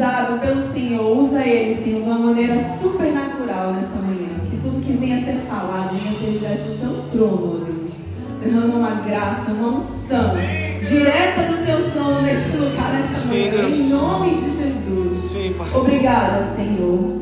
[0.00, 4.30] usado pelo Senhor, usa ele, Senhor, de uma maneira supernatural nessa manhã.
[4.50, 8.00] Que tudo que venha a ser falado venha ser direto do teu trono, ó Deus.
[8.42, 10.36] Derrama uma graça, uma unção
[10.80, 13.68] direta do teu trono neste lugar, nessa manhã.
[13.68, 15.36] Em nome de Jesus.
[15.74, 17.19] Obrigada, Senhor.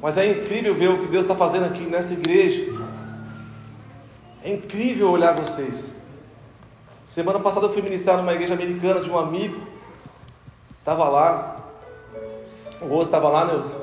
[0.00, 2.72] Mas é incrível ver o que Deus está fazendo aqui nesta igreja.
[4.44, 5.94] É incrível olhar vocês.
[7.04, 9.60] Semana passada eu fui ministrar numa igreja americana de um amigo.
[10.78, 11.56] Estava lá.
[12.80, 13.74] O Roso estava lá, Neuza.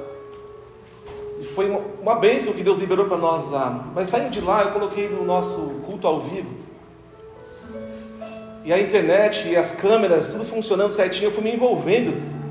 [1.41, 3.85] E foi uma, uma bênção que Deus liberou para nós lá.
[3.93, 6.49] Mas saindo de lá, eu coloquei no nosso culto ao vivo.
[8.63, 12.42] E a internet e as câmeras, tudo funcionando certinho, eu fui me envolvendo.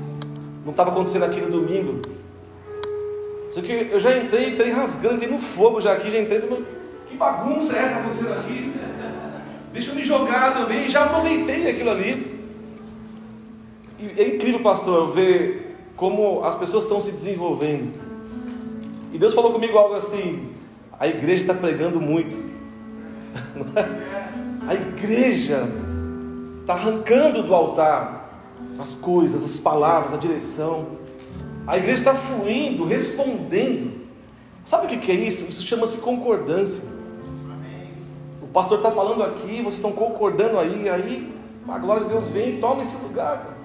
[0.63, 2.01] Não estava acontecendo aqui no domingo.
[3.51, 6.41] Só que eu já entrei, entrei rasgando, entrei no fogo já aqui, já entrei.
[6.41, 6.63] Falei,
[7.09, 8.73] que bagunça é essa acontecendo aqui?
[9.73, 10.89] Deixa eu me jogar também.
[10.89, 12.41] Já aproveitei aquilo ali.
[13.99, 17.93] E é incrível, pastor, ver como as pessoas estão se desenvolvendo.
[19.11, 20.53] E Deus falou comigo algo assim:
[20.99, 22.37] a igreja está pregando muito.
[24.65, 25.67] A igreja
[26.61, 28.22] está arrancando do altar
[28.79, 30.87] as coisas, as palavras, a direção.
[31.65, 34.03] A igreja está fluindo, respondendo.
[34.65, 35.45] Sabe o que é isso?
[35.45, 36.83] Isso chama-se concordância.
[38.41, 41.33] O pastor está falando aqui, vocês estão concordando aí, aí
[41.67, 43.55] a glória de Deus vem e toma esse lugar, cara.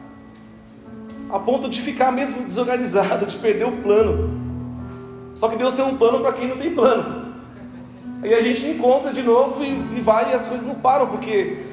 [1.30, 4.38] a ponto de ficar mesmo desorganizado, de perder o plano.
[5.34, 7.34] Só que Deus tem um plano para quem não tem plano.
[8.22, 11.67] Aí a gente encontra de novo e, e vai e as coisas não param, porque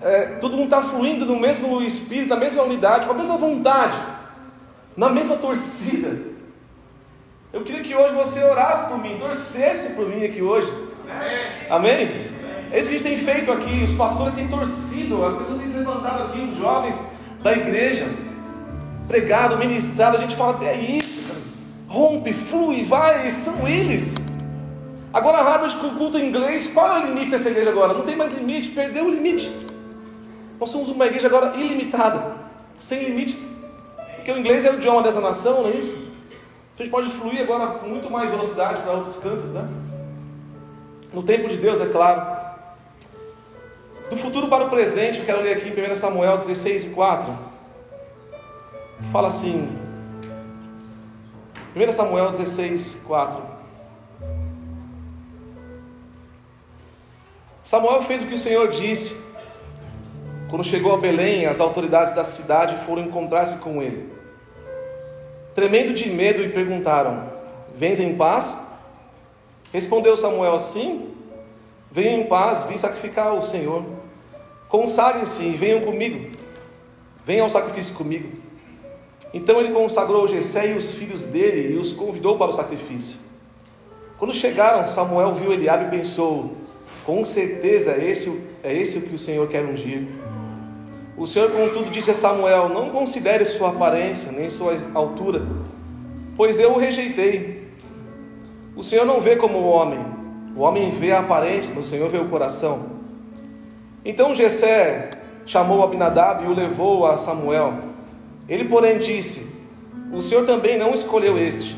[0.00, 3.96] é, todo mundo está fluindo no mesmo espírito, na mesma unidade, com a mesma vontade,
[4.96, 6.30] na mesma torcida.
[7.52, 10.72] Eu queria que hoje você orasse por mim, torcesse por mim aqui hoje.
[11.68, 12.30] Amém?
[12.72, 13.82] É isso que a gente tem feito aqui.
[13.82, 17.02] Os pastores têm torcido, as pessoas têm se levantado aqui, os jovens
[17.42, 18.06] da igreja,
[19.08, 20.16] pregado, ministrado.
[20.16, 21.40] A gente fala, é isso, cara.
[21.88, 24.14] rompe, flui, vai, são eles.
[25.12, 27.92] Agora, Harvard com culto em inglês, qual é o limite dessa igreja agora?
[27.92, 29.50] Não tem mais limite, perdeu o limite.
[30.60, 32.36] Nós somos uma igreja agora ilimitada,
[32.78, 33.48] sem limites,
[34.14, 35.96] porque o inglês é o idioma dessa nação, não é isso?
[35.96, 39.66] Então a gente pode fluir agora com muito mais velocidade para outros cantos, né?
[41.14, 42.38] No tempo de Deus, é claro.
[44.10, 47.38] Do futuro para o presente, eu quero ler aqui em 1 Samuel 16 e 4,
[48.98, 49.66] que fala assim:
[51.74, 53.42] 1 Samuel 16, 4.
[57.64, 59.29] Samuel fez o que o Senhor disse.
[60.50, 64.12] Quando chegou a Belém, as autoridades da cidade foram encontrar-se com ele.
[65.54, 67.30] Tremendo de medo, e perguntaram:
[67.76, 68.58] Vens em paz?
[69.72, 71.14] Respondeu Samuel assim:
[71.88, 73.84] Venham em paz, vim sacrificar ao Senhor.
[74.68, 76.36] Consagrem-se e venham comigo.
[77.24, 78.28] Venham ao sacrifício comigo.
[79.32, 83.20] Então ele consagrou Jessé e os filhos dele e os convidou para o sacrifício.
[84.18, 86.56] Quando chegaram, Samuel viu Eliabe e pensou:
[87.06, 90.08] com certeza esse, é esse o que o Senhor quer ungir.
[91.20, 95.46] O Senhor, contudo, disse a Samuel: Não considere sua aparência, nem sua altura,
[96.34, 97.68] pois eu o rejeitei.
[98.74, 100.02] O Senhor não vê como o homem,
[100.56, 103.00] o homem vê a aparência, o Senhor vê o coração.
[104.02, 105.10] Então Jessé
[105.44, 107.74] chamou Abinadab e o levou a Samuel.
[108.48, 109.46] Ele, porém, disse:
[110.14, 111.76] O Senhor também não escolheu este.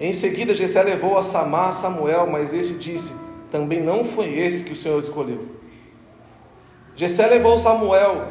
[0.00, 3.14] Em seguida, Jessé levou a Samar a Samuel, mas este disse:
[3.52, 5.46] também não foi esse que o Senhor escolheu.
[6.96, 8.28] Jessé levou Samuel,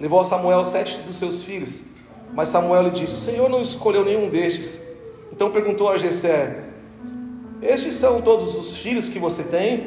[0.00, 1.82] levou Samuel sete dos seus filhos,
[2.32, 4.82] mas Samuel lhe disse: O Senhor não escolheu nenhum destes.
[5.30, 6.64] Então perguntou a Jessé:
[7.60, 9.86] Estes são todos os filhos que você tem?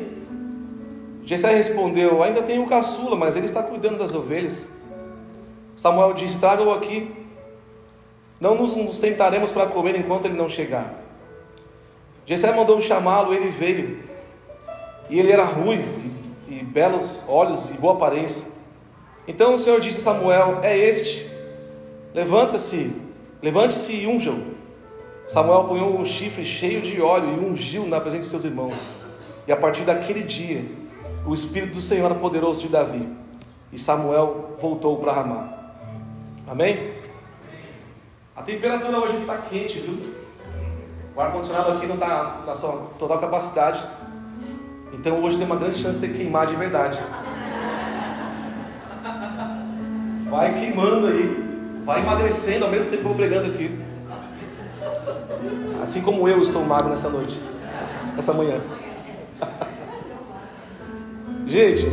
[1.25, 4.67] Jessé respondeu: Ainda tenho o caçula, mas ele está cuidando das ovelhas.
[5.75, 7.11] Samuel disse: Traga-o aqui.
[8.39, 11.01] Não nos, nos tentaremos para comer enquanto ele não chegar.
[12.27, 14.03] Jessé mandou chamá-lo, ele veio.
[15.09, 16.14] E ele era ruivo
[16.47, 18.45] e, belos olhos e boa aparência.
[19.27, 21.29] Então o Senhor disse a Samuel: É este.
[22.13, 22.95] Levanta-se,
[23.41, 24.55] levante-se e unja-o.
[25.27, 28.89] Samuel apanhou um chifre cheio de óleo e ungiu na presença de seus irmãos.
[29.47, 30.63] E a partir daquele dia,
[31.25, 33.07] o Espírito do Senhor era poderoso de Davi.
[33.71, 35.73] E Samuel voltou para Ramá.
[36.47, 36.93] Amém?
[38.35, 40.13] A temperatura hoje está quente, viu?
[41.15, 43.83] O ar-condicionado aqui não está na sua total capacidade.
[44.95, 46.99] Então hoje tem uma grande chance de você queimar de verdade.
[50.29, 51.43] Vai queimando aí.
[51.83, 53.79] Vai emagrecendo ao mesmo tempo que eu pregando aqui.
[55.83, 57.39] Assim como eu estou magro nessa noite.
[58.17, 58.59] Essa manhã.
[61.45, 61.87] Gente,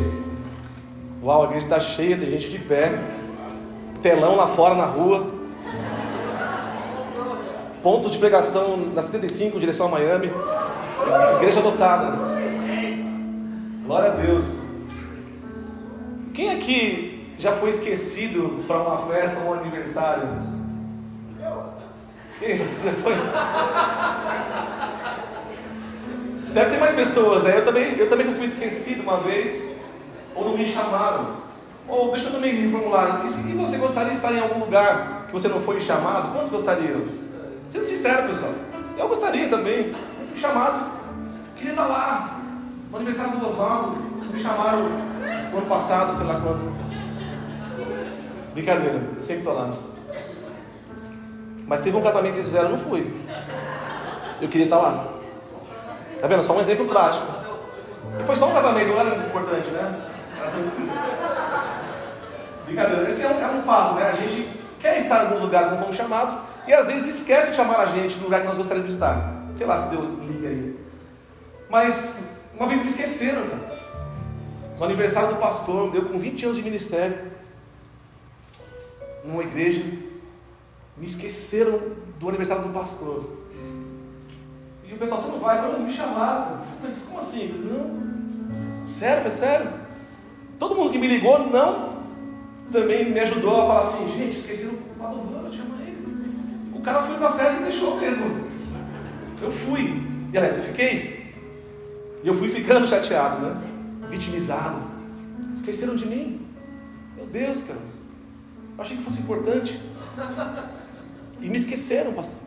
[1.23, 2.99] uau, a igreja está cheia, tem gente de pé.
[4.00, 5.26] Telão lá fora na rua.
[7.82, 10.32] Pontos de pregação na 75, em direção a Miami.
[11.37, 12.41] Igreja lotada.
[13.85, 14.62] Glória a Deus.
[16.33, 20.29] Quem aqui já foi esquecido para uma festa ou um aniversário?
[22.39, 22.65] Quem já
[23.03, 23.15] foi?
[26.53, 27.59] Deve ter mais pessoas, né?
[27.59, 29.77] Eu também, eu também já fui esquecido uma vez,
[30.35, 31.43] ou não me chamaram.
[31.89, 33.25] Ou deixa eu também reformular.
[33.25, 36.33] E você gostaria de estar em algum lugar que você não foi chamado?
[36.33, 37.03] Quantos gostariam?
[37.71, 38.53] Sendo sincero, pessoal.
[38.97, 39.89] Eu gostaria também.
[39.89, 40.93] Eu fui chamado.
[41.57, 42.41] Queria estar lá.
[42.92, 43.96] No aniversário do Oswaldo.
[44.30, 44.82] Me chamaram
[45.50, 46.72] no ano passado, sei lá quando.
[48.52, 49.72] Brincadeira, eu sempre estou lá.
[51.66, 53.11] Mas teve um casamento que vocês fizeram, eu não fui.
[54.42, 55.06] Eu queria estar lá.
[56.20, 56.42] Tá vendo?
[56.42, 57.26] Só um exemplo prático.
[58.20, 60.08] E foi só um casamento, não era importante, né?
[62.66, 63.08] Brincadeira.
[63.08, 64.11] Esse é um, é um fato, né?
[64.11, 67.52] A gente quer estar em alguns lugares que não fomos chamados e às vezes esquece
[67.52, 69.32] de chamar a gente no lugar que nós gostaríamos de estar.
[69.56, 70.78] Sei lá se deu liga aí.
[71.70, 73.83] Mas uma vez me esqueceram, cara.
[74.78, 77.19] No aniversário do pastor, eu com 20 anos de ministério,
[79.25, 79.83] numa igreja,
[80.97, 81.81] me esqueceram
[82.21, 83.38] do aniversário do pastor.
[84.88, 86.61] E o pessoal, você não vai, não me chamaram.
[86.81, 87.49] Mas como assim?
[87.49, 88.87] Não.
[88.87, 89.69] Sério, é sério.
[90.57, 92.00] Todo mundo que me ligou, não.
[92.71, 96.73] Também me ajudou a falar assim, gente, esqueceram o eu chamo ele.
[96.73, 98.47] O cara foi pra festa e deixou mesmo.
[99.40, 100.00] Eu fui.
[100.33, 101.22] E aliás, eu fiquei.
[102.23, 103.61] E eu fui ficando chateado, né?
[104.09, 104.83] Vitimizado.
[105.55, 106.47] Esqueceram de mim.
[107.17, 107.81] Meu Deus, cara.
[108.76, 109.81] Eu achei que fosse importante.
[111.41, 112.38] E me esqueceram, pastor.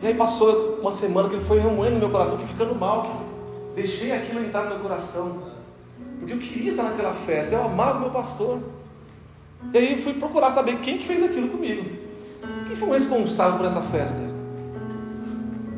[0.00, 3.24] E aí passou uma semana que ele foi remoendo no meu coração, fui ficando mal.
[3.74, 5.42] Deixei aquilo entrar no meu coração.
[6.18, 8.60] Porque eu queria estar naquela festa, eu amava o meu pastor.
[9.72, 11.84] E aí fui procurar saber quem que fez aquilo comigo.
[12.66, 14.20] Quem foi o responsável por essa festa?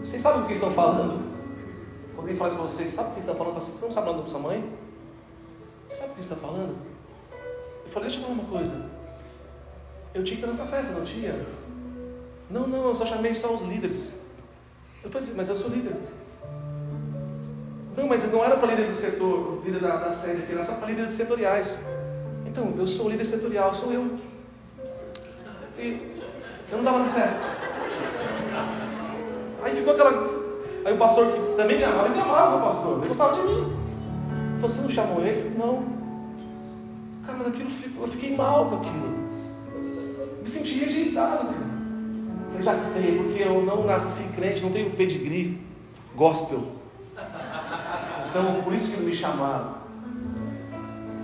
[0.04, 1.29] Vocês sabem o que estão falando?
[2.20, 3.54] Alguém fala para vocês, sabe o que estão falando?
[3.54, 4.72] Você não sabe nome da sua mãe?
[5.86, 6.76] Você sabe o que está falando?
[7.82, 8.90] Eu falei, deixa eu falar uma coisa.
[10.12, 11.46] Eu tinha que estar nessa festa, não tinha?
[12.50, 14.12] Não, não, eu só chamei só os líderes.
[15.02, 15.96] Eu falei assim, mas eu sou líder.
[17.96, 20.74] Não, mas não era para líder do setor, líder da, da sede aqui, era só
[20.74, 21.78] para líderes setoriais.
[22.46, 24.18] Então, eu sou líder setorial, sou eu.
[25.78, 26.20] E
[26.70, 27.69] eu não estava na festa.
[31.00, 33.76] Pastor que também me amava, ele me amava o pastor, ele gostava de mim.
[34.60, 35.56] Você não chamou ele?
[35.58, 35.82] Não.
[37.26, 39.08] Cara, mas aquilo eu fiquei mal com aquilo.
[40.42, 41.70] Me senti rejeitado, cara.
[42.54, 45.58] Eu já sei, porque eu não nasci crente, não tenho pedigree
[46.14, 46.62] gospel.
[48.28, 49.76] Então, por isso que me chamaram.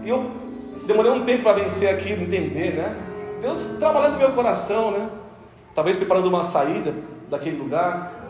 [0.03, 0.31] E eu
[0.87, 2.97] demorei um tempo para vencer aquilo, entender, né?
[3.43, 5.09] Deus trabalhando no meu coração, né?
[5.75, 6.95] Talvez preparando uma saída
[7.29, 8.26] daquele lugar.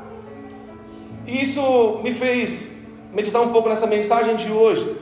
[1.26, 4.97] E isso me fez meditar um pouco nessa mensagem de hoje.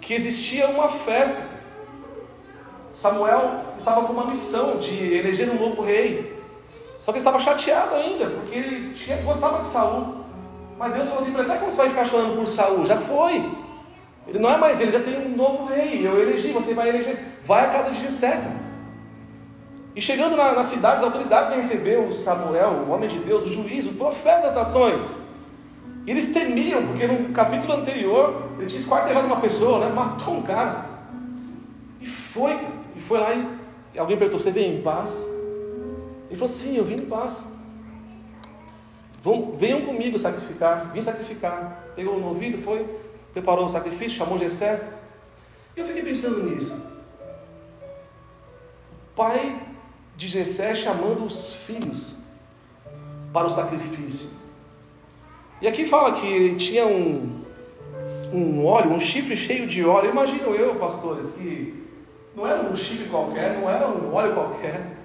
[0.00, 1.56] Que existia uma festa
[2.96, 6.34] Samuel estava com uma missão de eleger um novo rei.
[6.98, 10.24] Só que ele estava chateado ainda, porque ele tinha, gostava de Saul.
[10.78, 12.86] Mas Deus falou assim até como você vai ficar chorando por Saul?
[12.86, 13.50] Já foi.
[14.26, 16.06] Ele não é mais ele, já tem um novo rei.
[16.06, 17.18] Eu elegi, você vai eleger.
[17.44, 18.40] Vai à casa de Jessé.
[19.96, 23.44] E chegando na, na cidade, as autoridades vêm receber o Samuel, o homem de Deus,
[23.44, 25.16] o juiz, o profeta das nações.
[26.06, 29.90] E eles temiam, porque no capítulo anterior ele tinha esquartejado uma pessoa, né?
[29.90, 30.84] matou um cara.
[31.98, 32.58] E foi.
[32.94, 33.32] E foi lá
[33.94, 35.26] e alguém perguntou: Você vem em paz?
[36.28, 37.42] Ele falou: Sim, eu vim em paz.
[39.22, 40.92] Vão, venham comigo sacrificar.
[40.92, 41.84] Vim sacrificar.
[41.96, 42.86] Pegou o novilho, foi,
[43.32, 44.86] preparou o sacrifício, chamou Jessé.
[45.74, 46.94] E eu fiquei pensando nisso.
[49.16, 49.65] Pai
[50.16, 52.16] de Jessé chamando os filhos
[53.32, 54.30] para o sacrifício.
[55.60, 57.42] E aqui fala que tinha um,
[58.32, 60.10] um óleo, um chifre cheio de óleo.
[60.10, 61.84] Imagino eu, pastores, que
[62.34, 64.96] não era um chifre qualquer, não era um óleo qualquer.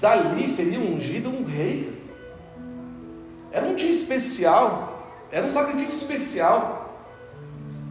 [0.00, 1.96] Dali seria ungido um rei.
[3.50, 6.86] Era um dia especial, era um sacrifício especial.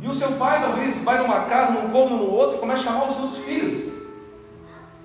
[0.02, 3.10] E o seu pai talvez vai numa casa, num cômodo, no outro, começa a chamar
[3.10, 3.97] os seus filhos.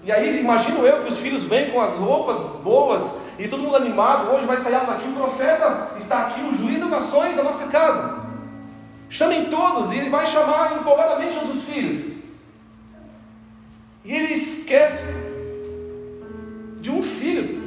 [0.04, 3.76] E aí imagino eu que os filhos vêm com as roupas boas e todo mundo
[3.76, 4.32] animado.
[4.32, 7.68] Hoje vai sair algo aqui, o profeta está aqui, o juiz das nações, a nossa
[7.68, 8.20] casa.
[9.08, 12.14] Chamem todos, e ele vai chamar empolgadamente todos os filhos.
[14.04, 15.04] E ele esquece
[16.80, 17.62] de um filho.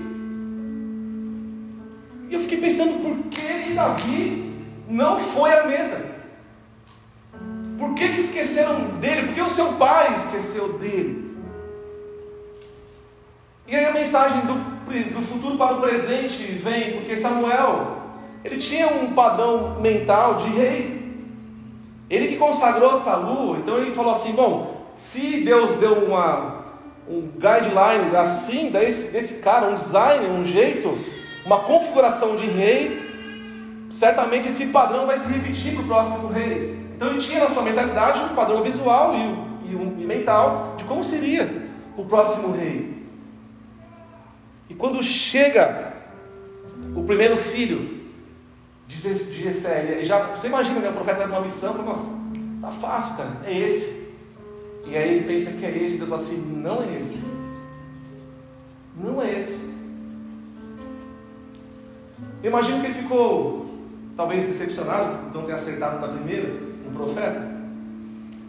[2.30, 4.54] E eu fiquei pensando por que, Davi
[4.90, 6.16] não foi à mesa?
[7.78, 9.28] Por que, que esqueceram dele?
[9.28, 11.25] Por que o seu pai esqueceu dele?
[13.68, 14.54] E aí a mensagem do,
[15.14, 17.98] do futuro para o presente vem, porque Samuel,
[18.44, 21.04] ele tinha um padrão mental de rei.
[22.08, 26.64] Ele que consagrou Saul, então ele falou assim: bom, se Deus deu uma,
[27.10, 30.96] um guideline assim, desse, desse cara, um design, um jeito,
[31.44, 33.04] uma configuração de rei,
[33.90, 36.80] certamente esse padrão vai se repetir para o próximo rei.
[36.96, 40.84] Então ele tinha na sua mentalidade um padrão visual e, e, um, e mental de
[40.84, 41.50] como seria
[41.98, 42.95] o próximo rei.
[44.78, 45.94] Quando chega
[46.96, 48.06] o primeiro filho
[48.88, 52.10] de Gessé, já, você imagina, né, o profeta vai numa missão, nossa,
[52.62, 54.14] tá fácil, cara, é esse.
[54.86, 57.24] E aí ele pensa que é esse, Deus fala assim, não é esse.
[59.02, 59.74] Não é esse.
[62.44, 63.66] Eu imagino que ele ficou,
[64.16, 67.56] talvez, decepcionado por não ter acertado na primeira, no profeta.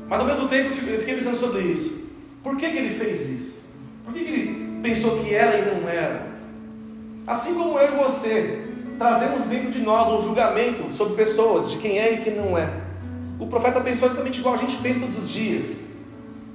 [0.08, 2.06] Mas ao mesmo tempo eu fiquei pensando sobre isso.
[2.42, 3.58] Por que, que ele fez isso?
[4.04, 6.26] Por que, que ele pensou que era e não era?
[7.26, 8.66] Assim como eu e você
[8.96, 12.70] trazemos dentro de nós um julgamento sobre pessoas, de quem é e quem não é.
[13.38, 15.78] O profeta pensou exatamente igual a gente pensa todos os dias.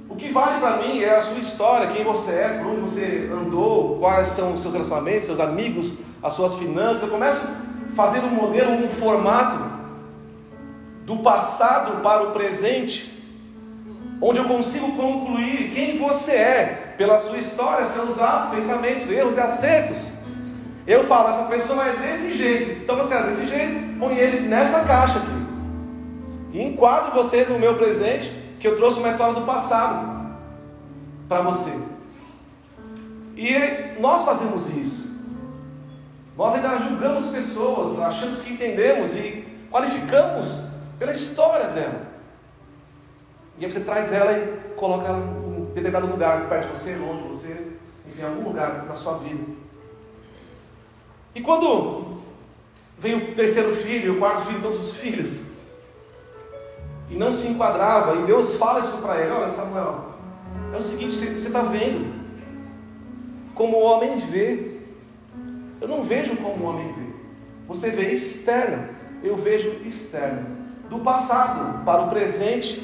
[0.08, 3.30] O que vale para mim é a sua história, quem você é, por onde você
[3.30, 7.02] andou, quais são os seus relacionamentos, seus amigos, as suas finanças.
[7.02, 7.46] Eu começo
[7.94, 9.70] fazer um modelo, um formato
[11.04, 13.12] do passado para o presente,
[14.22, 19.40] onde eu consigo concluir quem você é pela sua história, seus atos, pensamentos, erros e
[19.40, 20.12] acertos.
[20.86, 24.84] Eu falo, essa pessoa é desse jeito, então você é desse jeito, põe ele nessa
[24.84, 25.42] caixa aqui.
[26.52, 28.30] E enquadro você no meu presente,
[28.60, 30.32] que eu trouxe uma história do passado
[31.28, 31.72] para você.
[33.36, 35.10] E nós fazemos isso.
[36.38, 40.68] Nós ainda julgamos pessoas, achamos que entendemos e qualificamos
[41.00, 42.00] pela história dela.
[43.58, 45.41] E aí você traz ela e coloca ela
[45.72, 47.72] determinado lugar, perto de você, longe de você,
[48.06, 49.42] enfim, em algum lugar na sua vida.
[51.34, 52.18] E quando
[52.98, 55.40] vem o terceiro filho, o quarto filho, todos os filhos,
[57.10, 60.12] e não se enquadrava, e Deus fala isso para ele: Olha, Samuel,
[60.72, 62.22] é o seguinte, você está vendo
[63.54, 64.72] como o homem vê.
[65.80, 67.12] Eu não vejo como o homem vê.
[67.66, 68.88] Você vê externo,
[69.22, 70.62] eu vejo externo.
[70.88, 72.82] Do passado para o presente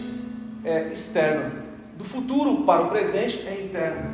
[0.65, 1.68] é externo.
[1.99, 4.09] Do futuro para o presente é interno.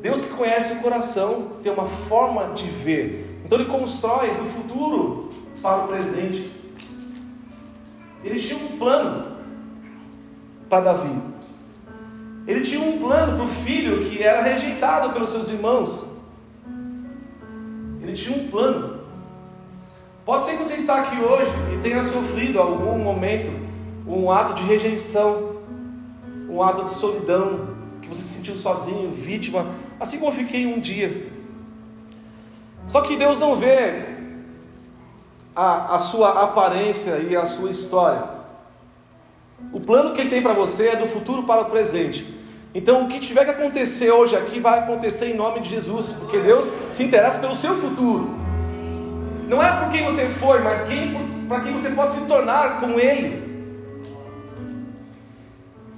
[0.00, 3.40] Deus que conhece o coração tem uma forma de ver.
[3.44, 5.28] Então ele constrói do futuro
[5.60, 6.50] para o presente.
[8.24, 9.36] Ele tinha um plano
[10.68, 11.14] para Davi.
[12.46, 16.06] Ele tinha um plano para o filho que era rejeitado pelos seus irmãos.
[18.02, 19.00] Ele tinha um plano.
[20.24, 23.50] Pode ser que você está aqui hoje e tenha sofrido algum momento
[24.06, 25.53] um ato de rejeição,
[26.54, 29.66] um ato de solidão, que você se sentiu sozinho, vítima,
[29.98, 31.26] assim como eu fiquei um dia.
[32.86, 34.04] Só que Deus não vê
[35.56, 38.22] a, a sua aparência e a sua história.
[39.72, 42.32] O plano que Ele tem para você é do futuro para o presente.
[42.72, 46.38] Então, o que tiver que acontecer hoje aqui vai acontecer em nome de Jesus, porque
[46.38, 48.32] Deus se interessa pelo seu futuro.
[49.48, 52.98] Não é por quem você foi, mas quem, para quem você pode se tornar com
[52.98, 53.53] Ele.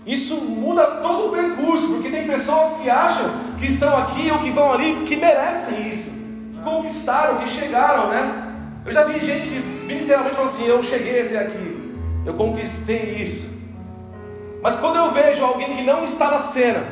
[0.07, 4.51] Isso muda todo o percurso, porque tem pessoas que acham que estão aqui ou que
[4.51, 6.11] vão ali, que merecem isso,
[6.55, 8.55] que conquistaram, que chegaram, né?
[8.85, 11.92] Eu já vi gente ministerialmente falando assim: eu cheguei até aqui,
[12.25, 13.57] eu conquistei isso.
[14.62, 16.85] Mas quando eu vejo alguém que não está na cena,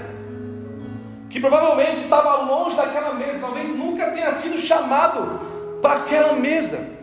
[1.30, 5.40] que provavelmente estava longe daquela mesa, talvez nunca tenha sido chamado
[5.80, 6.94] para aquela mesa,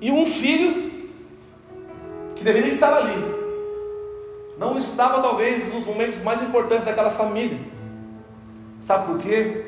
[0.00, 0.85] e um filho
[2.46, 3.24] deveria estar ali,
[4.56, 7.58] não estava talvez nos momentos mais importantes daquela família.
[8.80, 9.64] Sabe por quê?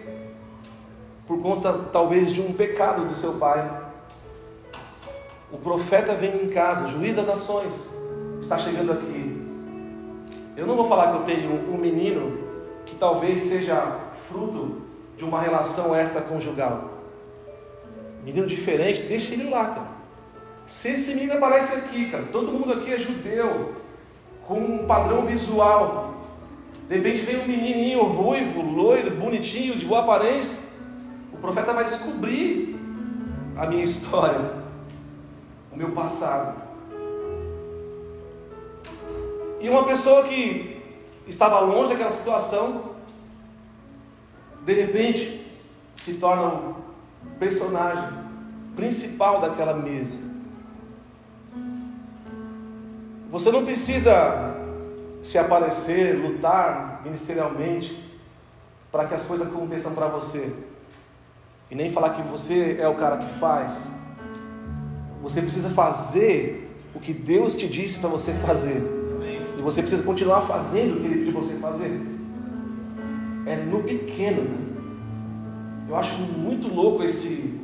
[1.27, 3.69] Por conta talvez de um pecado do seu pai.
[5.51, 7.91] O profeta vem em casa, juiz das nações,
[8.41, 9.45] está chegando aqui.
[10.57, 12.38] Eu não vou falar que eu tenho um menino
[12.87, 14.83] que talvez seja fruto
[15.17, 16.91] de uma relação extraconjugal.
[18.25, 19.98] Menino diferente, deixa ele lá, cara.
[20.68, 23.72] Se esse menino aparece aqui, cara, todo mundo aqui é judeu,
[24.46, 26.14] com um padrão visual.
[26.87, 30.68] De repente vem um menininho ruivo, loiro, bonitinho, de boa aparência.
[31.33, 32.78] O profeta vai descobrir
[33.57, 34.38] a minha história,
[35.72, 36.61] o meu passado.
[39.62, 40.83] E uma pessoa que
[41.26, 42.90] estava longe daquela situação,
[44.66, 45.46] de repente
[45.94, 46.76] se torna o
[47.38, 48.18] personagem
[48.76, 50.28] principal daquela mesa.
[53.31, 54.55] Você não precisa
[55.23, 58.03] se aparecer, lutar ministerialmente
[58.91, 60.53] para que as coisas aconteçam para você.
[61.71, 63.91] E nem falar que você é o cara que faz.
[65.23, 68.83] Você precisa fazer o que Deus te disse para você fazer.
[69.59, 72.01] E você precisa continuar fazendo o que Ele pediu para você fazer.
[73.45, 74.43] É no pequeno.
[74.43, 75.87] Né?
[75.88, 77.59] Eu acho muito louco esse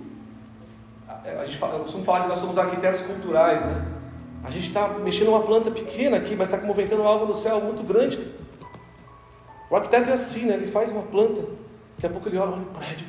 [1.09, 3.93] a gente fala, eu costumo falar que nós somos arquitetos culturais, né?
[4.44, 7.83] A gente está mexendo uma planta pequena aqui, mas está movimentando algo no céu muito
[7.83, 8.30] grande.
[9.70, 10.54] O arquiteto é assim, né?
[10.54, 11.40] Ele faz uma planta,
[11.96, 13.07] daqui a pouco ele olha um prédio.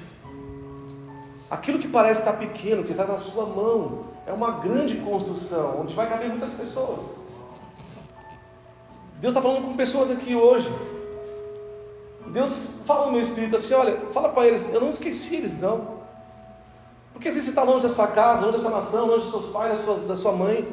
[1.49, 5.93] Aquilo que parece estar pequeno, que está na sua mão, é uma grande construção, onde
[5.93, 7.15] vai caber muitas pessoas.
[9.19, 10.71] Deus está falando com pessoas aqui hoje.
[12.27, 15.95] Deus fala no meu espírito assim: olha, fala para eles, eu não esqueci eles não.
[17.13, 19.51] Porque se você está longe da sua casa, longe da sua nação, longe dos seus
[19.51, 20.67] pais, da sua, da sua mãe,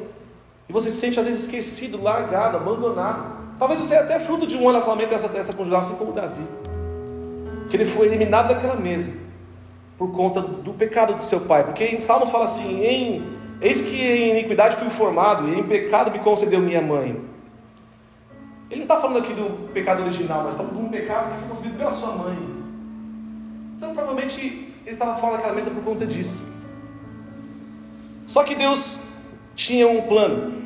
[0.67, 3.43] e você se sente às vezes esquecido, largado, abandonado.
[3.59, 6.45] Talvez você é até fruto de um relacionamento dessa, dessa conjugal, assim como Davi.
[7.69, 9.13] Que ele foi eliminado daquela mesa
[9.97, 11.63] por conta do pecado do seu pai.
[11.63, 16.11] Porque em Salmos fala assim: em, Eis que em iniquidade fui formado, e em pecado
[16.11, 17.11] me concedeu minha mãe.
[18.69, 21.39] Ele não está falando aqui do pecado original, mas está falando de um pecado que
[21.39, 22.37] foi concebido pela sua mãe.
[23.77, 26.45] Então, provavelmente, ele estava fora daquela mesa por conta disso.
[28.27, 29.12] Só que Deus
[29.55, 30.63] tinha um plano.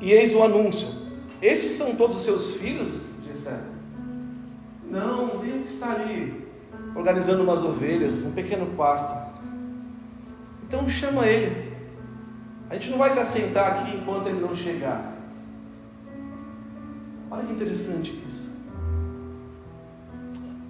[0.00, 0.88] E eis o anúncio:
[1.40, 3.04] Esses são todos os seus filhos?
[3.26, 3.58] Jessé.
[4.90, 6.46] Não, tem um que está ali
[6.94, 9.12] organizando umas ovelhas, um pequeno pasto.
[10.66, 11.72] Então chama ele.
[12.70, 15.12] A gente não vai se assentar aqui enquanto ele não chegar.
[17.30, 18.52] Olha que interessante isso.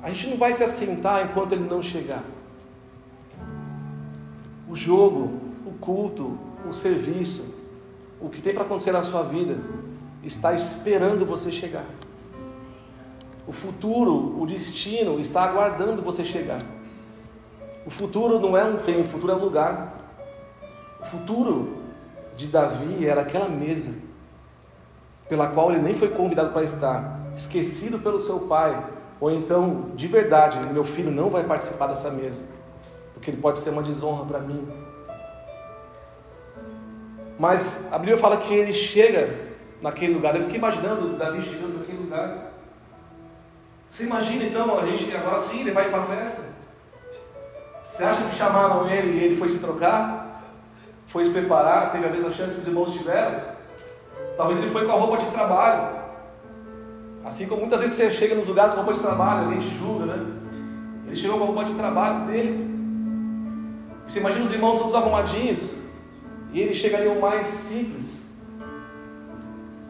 [0.03, 2.23] A gente não vai se assentar enquanto ele não chegar.
[4.69, 7.55] O jogo, o culto, o serviço,
[8.21, 9.59] o que tem para acontecer na sua vida,
[10.23, 11.85] está esperando você chegar.
[13.47, 16.63] O futuro, o destino está aguardando você chegar.
[17.85, 19.95] O futuro não é um tempo, o futuro é um lugar.
[21.03, 21.77] O futuro
[22.37, 23.95] de Davi era aquela mesa
[25.29, 28.85] pela qual ele nem foi convidado para estar, esquecido pelo seu pai,
[29.21, 32.43] ou então, de verdade, meu filho não vai participar dessa mesa,
[33.25, 34.69] porque ele pode ser uma desonra para mim.
[37.39, 40.37] Mas a Bíblia fala que ele chega naquele lugar.
[40.37, 42.53] Eu fiquei imaginando Davi chegando naquele lugar.
[43.91, 46.53] Você imagina então a gente agora sim ele vai para a festa?
[47.89, 50.23] Você acha que chamaram ele e ele foi se trocar?
[51.07, 53.41] foi se preparar, teve a mesma chance que os irmãos tiveram.
[54.37, 55.97] Talvez ele foi com a roupa de trabalho.
[57.25, 60.07] Assim como muitas vezes você chega nos lugares com roupa de trabalho, alguém te julga,
[60.07, 60.27] né?
[61.07, 62.74] Ele chegou com a roupa de trabalho dele.
[64.07, 65.75] Você imagina os irmãos todos arrumadinhos.
[66.53, 68.23] E ele chega ali o mais simples.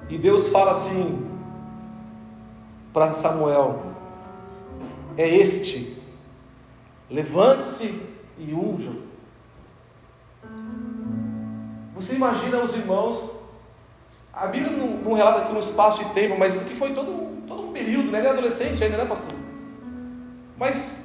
[0.08, 1.30] E Deus fala assim
[2.92, 3.82] para Samuel:
[5.16, 6.00] É este,
[7.10, 8.02] levante-se
[8.38, 8.92] e unja.
[11.94, 13.44] Você imagina os irmãos.
[14.32, 17.44] A Bíblia não, não relata aqui um espaço de tempo, mas isso aqui foi todo,
[17.46, 18.18] todo um período, né?
[18.18, 19.32] Ele é adolescente ainda, né, pastor?
[20.58, 21.03] Mas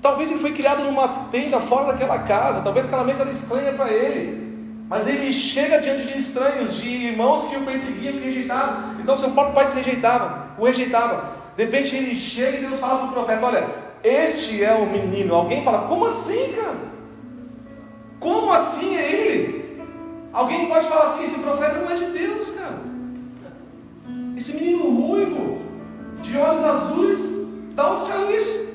[0.00, 3.90] talvez ele foi criado numa tenda fora daquela casa, talvez aquela mesa era estranha para
[3.90, 4.50] ele.
[4.88, 9.00] Mas ele chega diante de estranhos, de irmãos que o perseguiam, que rejeitavam.
[9.00, 11.38] Então seu próprio pai se rejeitava, o rejeitava.
[11.56, 13.68] De repente ele chega e Deus fala para o profeta: Olha,
[14.02, 15.34] este é o menino.
[15.34, 16.74] Alguém fala: Como assim, cara?
[18.18, 19.60] Como assim é ele?
[20.32, 22.78] Alguém pode falar assim: esse profeta não é de Deus, cara.
[24.36, 25.58] Esse menino ruivo,
[26.22, 27.18] de olhos azuis,
[27.74, 28.69] da onde saiu isso?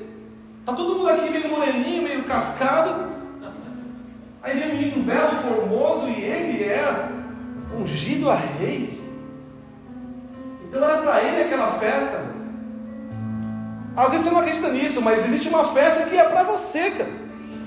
[0.66, 3.06] Tá todo mundo aqui meio moreninho, meio cascado.
[4.42, 7.08] Aí vem um menino belo, formoso, e ele é
[7.78, 9.00] ungido a rei.
[10.64, 12.34] Então era para ele aquela festa.
[13.96, 17.10] Às vezes você não acredita nisso, mas existe uma festa que é para você, cara.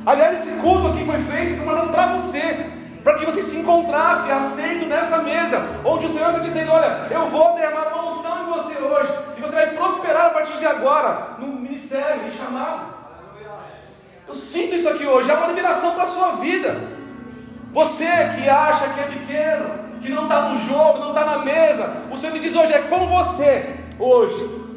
[0.06, 2.70] Aliás, esse culto aqui foi feito, foi mandado para você
[3.04, 7.28] para que você se encontrasse aceito nessa mesa, onde o Senhor está dizendo: Olha, eu
[7.30, 7.89] vou derramar
[9.40, 13.00] e você vai prosperar a partir de agora, no ministério, em chamado.
[14.28, 16.76] Eu sinto isso aqui hoje, é uma liberação para a sua vida.
[17.72, 22.06] Você que acha que é pequeno, que não está no jogo, não está na mesa,
[22.12, 24.68] o Senhor me diz hoje: é com você, hoje.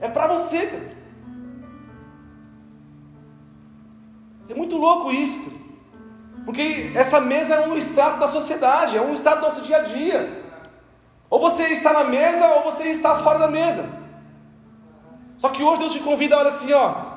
[0.00, 0.96] É para você, cara.
[4.48, 5.54] É muito louco isso.
[6.46, 9.82] Porque essa mesa é um estado da sociedade, é um estado do nosso dia a
[9.82, 10.45] dia.
[11.36, 13.84] Ou você está na mesa ou você está fora da mesa.
[15.36, 17.14] Só que hoje Deus te convida, olha assim, ó.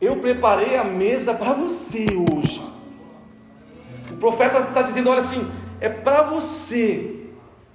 [0.00, 2.62] Eu preparei a mesa para você hoje.
[4.10, 5.46] O profeta está dizendo, olha assim,
[5.82, 7.26] é para você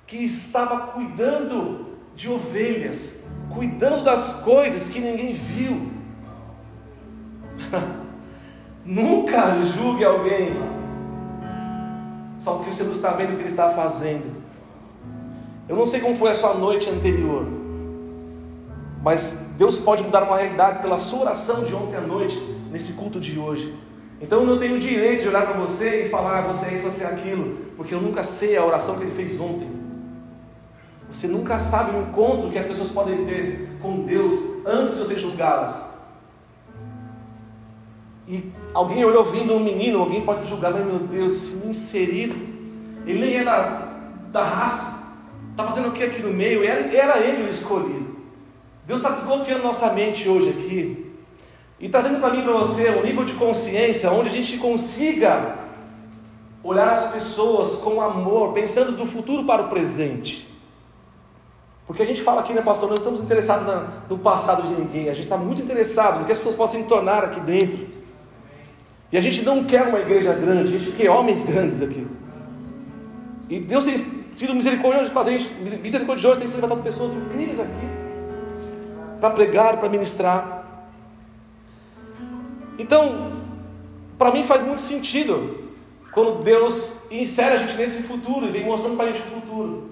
[0.08, 5.92] que estava cuidando de ovelhas, cuidando das coisas que ninguém viu.
[8.84, 10.54] Nunca julgue alguém
[12.40, 14.43] só porque você não está vendo o que ele está fazendo.
[15.68, 17.48] Eu não sei como foi a sua noite anterior,
[19.02, 22.38] mas Deus pode mudar uma realidade pela sua oração de ontem à noite,
[22.72, 23.74] nesse culto de hoje.
[24.22, 26.84] Então eu não tenho o direito de olhar para você e falar, você é isso,
[26.84, 29.70] você é aquilo, porque eu nunca sei a oração que ele fez ontem.
[31.12, 34.34] Você nunca sabe o encontro que as pessoas podem ter com Deus
[34.66, 35.84] antes de você julgá-las.
[38.28, 42.36] E alguém olhou vindo um menino, alguém pode julgar, mas meu Deus, inserido,
[43.06, 43.90] ele nem era
[44.32, 45.03] da raça,
[45.54, 46.64] está fazendo o que aqui no meio?
[46.64, 48.14] Era, era ele o escolhido.
[48.86, 51.12] Deus está desbloqueando nossa mente hoje aqui
[51.80, 55.56] e trazendo para mim para você um nível de consciência onde a gente consiga
[56.64, 60.48] olhar as pessoas com amor, pensando do futuro para o presente.
[61.86, 63.68] Porque a gente fala aqui, né, pastor, nós estamos interessados
[64.10, 66.88] no passado de ninguém, a gente está muito interessado no que as pessoas possam se
[66.88, 67.86] tornar aqui dentro.
[69.12, 72.08] E a gente não quer uma igreja grande, a gente quer homens grandes aqui.
[73.50, 78.04] E Deus tem sido misericordioso com a gente, misericordioso, tem se levantado pessoas incríveis aqui
[79.20, 80.66] para pregar, para ministrar.
[82.78, 83.32] Então,
[84.18, 85.64] para mim faz muito sentido
[86.12, 89.90] quando Deus insere a gente nesse futuro e vem mostrando para a gente o futuro.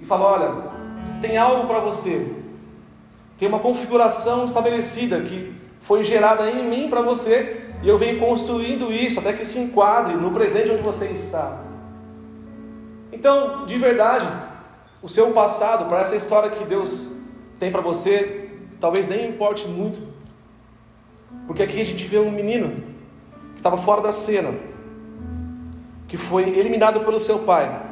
[0.00, 0.70] E fala: olha,
[1.20, 2.36] tem algo para você,
[3.36, 8.92] tem uma configuração estabelecida que foi gerada em mim para você, e eu venho construindo
[8.92, 11.67] isso até que se enquadre no presente onde você está.
[13.18, 14.28] Então, de verdade,
[15.02, 17.10] o seu passado, para essa história que Deus
[17.58, 20.00] tem para você, talvez nem importe muito.
[21.44, 22.80] Porque aqui a gente vê um menino
[23.54, 24.56] que estava fora da cena,
[26.06, 27.82] que foi eliminado pelo seu pai,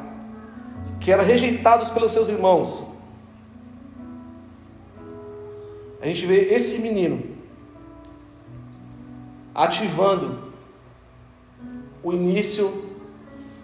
[1.00, 2.86] que era rejeitado pelos seus irmãos.
[6.00, 7.20] A gente vê esse menino
[9.52, 10.52] ativando
[12.00, 12.70] o início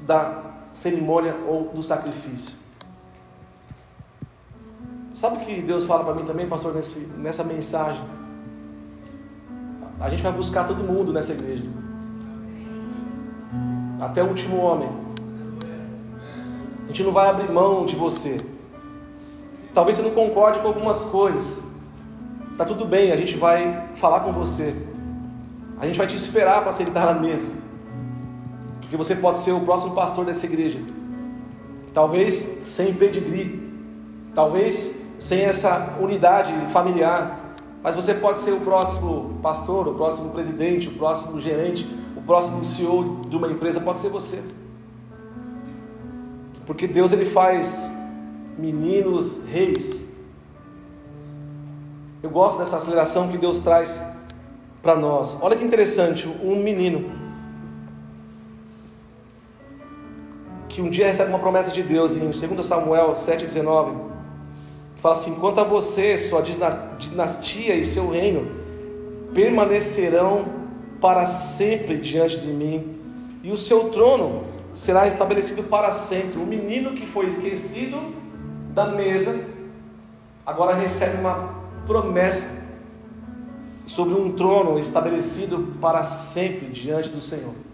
[0.05, 2.57] da cerimônia ou do sacrifício.
[5.15, 8.03] Sabe o que Deus fala para mim também, pastor, nesse, nessa mensagem?
[10.01, 11.69] A gente vai buscar todo mundo nessa igreja.
[14.01, 14.89] Até o último homem.
[16.85, 18.45] A gente não vai abrir mão de você.
[19.73, 21.63] Talvez você não concorde com algumas coisas.
[22.57, 24.75] Tá tudo bem, a gente vai falar com você.
[25.79, 27.62] A gente vai te esperar para sentar na mesa.
[28.93, 30.79] Porque você pode ser o próximo pastor dessa igreja.
[31.95, 33.73] Talvez sem pedigree.
[34.35, 37.57] Talvez sem essa unidade familiar.
[37.83, 42.63] Mas você pode ser o próximo pastor, o próximo presidente, o próximo gerente, o próximo
[42.67, 44.45] CEO de uma empresa, pode ser você.
[46.67, 47.91] Porque Deus ele faz
[48.59, 50.05] meninos reis.
[52.23, 54.05] Eu gosto dessa aceleração que Deus traz
[54.83, 55.39] para nós.
[55.41, 57.22] Olha que interessante, um menino
[60.73, 64.13] que um dia recebe uma promessa de Deus em 2 Samuel 7,19
[65.03, 68.49] Fala assim: quanto a você, sua dinastia e seu reino
[69.35, 70.45] permanecerão
[71.01, 72.97] para sempre diante de mim,
[73.43, 76.41] e o seu trono será estabelecido para sempre.
[76.41, 78.15] O menino que foi esquecido
[78.73, 79.45] da mesa,
[80.47, 82.63] agora recebe uma promessa
[83.85, 87.72] sobre um trono estabelecido para sempre diante do Senhor.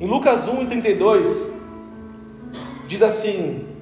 [0.00, 1.50] Em Lucas 1,32,
[2.86, 3.74] diz assim: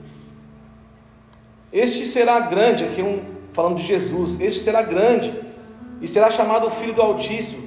[1.73, 5.33] este será grande, aqui um falando de Jesus, este será grande
[6.03, 7.67] e será chamado Filho do Altíssimo.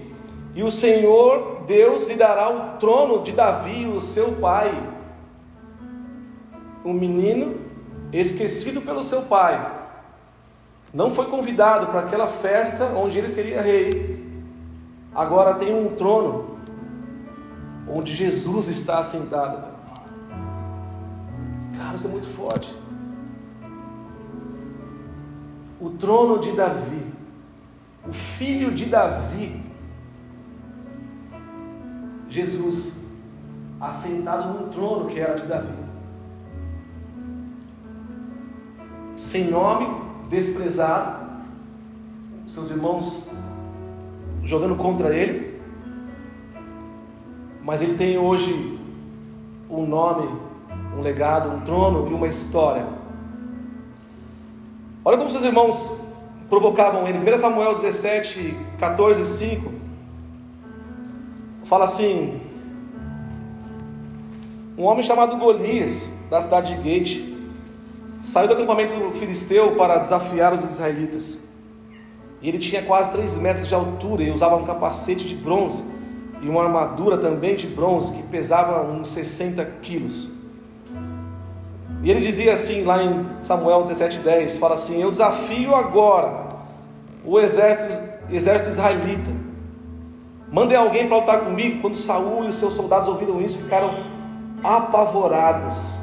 [0.53, 4.71] E o Senhor Deus lhe dará o trono de Davi, o seu pai.
[6.83, 7.55] Um menino
[8.13, 9.73] esquecido pelo seu pai,
[10.93, 14.23] não foi convidado para aquela festa onde ele seria rei.
[15.13, 16.54] Agora tem um trono
[17.87, 19.75] onde Jesus está assentado.
[21.77, 22.75] Cara, isso é muito forte.
[25.79, 27.13] O trono de Davi,
[28.07, 29.63] o filho de Davi,
[32.29, 32.97] Jesus,
[33.79, 35.85] assentado num trono que era de Davi,
[39.15, 39.87] sem nome,
[40.29, 41.25] desprezado,
[42.47, 43.29] seus irmãos
[44.43, 45.44] jogando contra ele,
[47.65, 48.79] mas ele tem hoje
[49.69, 50.29] um nome,
[50.95, 52.85] um legado, um trono e uma história
[55.07, 55.99] Olha como seus irmãos
[56.49, 57.19] provocavam ele.
[57.19, 59.71] 1 Samuel 17, 14, 5.
[61.63, 62.41] Fala assim:
[64.75, 67.35] Um homem chamado Golias, da cidade de Gate,
[68.23, 71.39] saiu do acampamento filisteu para desafiar os israelitas.
[72.41, 75.83] E ele tinha quase 3 metros de altura e usava um capacete de bronze
[76.41, 80.29] e uma armadura também de bronze que pesava uns 60 quilos.
[82.03, 86.45] E ele dizia assim, lá em Samuel 17,10: fala assim: Eu desafio agora
[87.25, 89.31] o exército exército israelita.
[90.51, 91.81] Mandem alguém para lutar comigo.
[91.81, 93.91] Quando Saul e os seus soldados ouviram isso, ficaram
[94.63, 95.95] apavorados.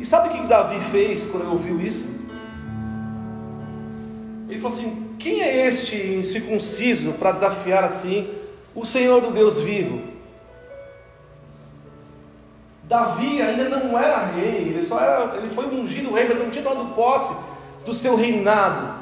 [0.00, 2.06] E sabe o que Davi fez quando ele ouviu isso?
[4.48, 8.28] Ele falou assim: Quem é este incircunciso para desafiar assim
[8.74, 10.14] o Senhor do Deus vivo?
[12.84, 16.62] Davi ainda não era rei, ele só era, ele foi ungido rei, mas não tinha
[16.62, 17.36] tomado posse
[17.84, 18.94] do seu reinado.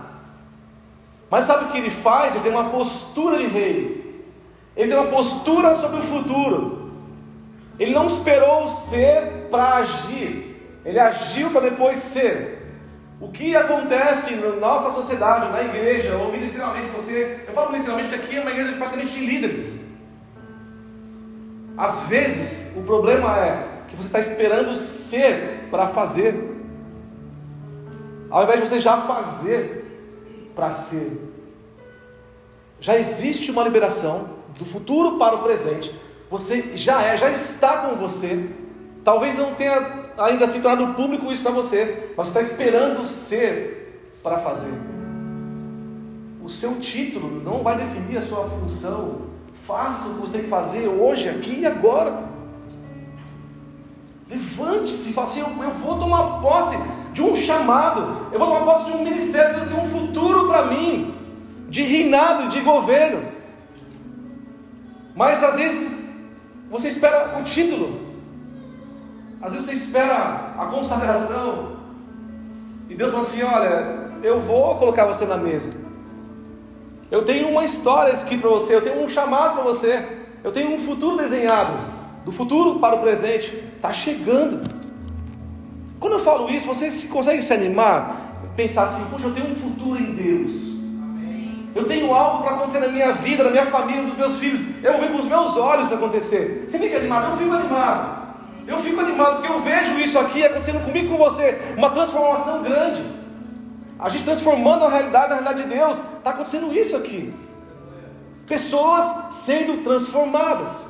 [1.28, 2.34] Mas sabe o que ele faz?
[2.34, 4.24] Ele tem uma postura de rei.
[4.76, 6.92] Ele tem uma postura sobre o futuro.
[7.78, 10.80] Ele não esperou ser para agir.
[10.84, 12.61] Ele agiu para depois ser.
[13.22, 18.24] O que acontece na nossa sociedade, na igreja, ou medicinalmente você, eu falo medicinalmente porque
[18.24, 19.78] aqui é uma igreja praticamente de líderes.
[21.78, 26.34] Às vezes, o problema é que você está esperando ser para fazer,
[28.28, 31.32] ao invés de você já fazer para ser.
[32.80, 35.94] Já existe uma liberação do futuro para o presente.
[36.28, 38.50] Você já é, já está com você.
[39.04, 44.18] Talvez não tenha ainda se tornado público isso para você, mas você está esperando ser
[44.22, 44.72] para fazer.
[46.42, 49.32] O seu título não vai definir a sua função.
[49.66, 52.24] Faça o que você tem que fazer hoje, aqui e agora.
[54.28, 56.76] Levante-se e assim: eu, eu, vou tomar posse
[57.12, 60.66] de um chamado, eu vou tomar posse de um ministério, Deus tem um futuro para
[60.66, 61.14] mim,
[61.68, 63.30] de reinado, de governo.
[65.14, 65.92] Mas às vezes
[66.70, 68.00] você espera o título,
[69.42, 71.72] às vezes você espera a consagração,
[72.88, 75.74] e Deus fala assim: olha, eu vou colocar você na mesa.
[77.10, 80.06] Eu tenho uma história escrita para você, eu tenho um chamado para você,
[80.44, 81.72] eu tenho um futuro desenhado
[82.24, 84.62] do futuro para o presente, está chegando.
[85.98, 89.54] Quando eu falo isso, você se consegue se animar, pensar assim, puxa, eu tenho um
[89.54, 90.72] futuro em Deus.
[91.74, 94.60] Eu tenho algo para acontecer na minha vida, na minha família, nos meus filhos.
[94.82, 96.66] Eu vou ver com os meus olhos acontecer.
[96.68, 97.32] Você fica animado?
[97.32, 98.21] Eu fico animado.
[98.66, 101.74] Eu fico animado porque eu vejo isso aqui acontecendo comigo com você.
[101.76, 103.02] Uma transformação grande.
[103.98, 105.98] A gente transformando a realidade na realidade de Deus.
[105.98, 107.34] Está acontecendo isso aqui.
[108.46, 110.86] Pessoas sendo transformadas.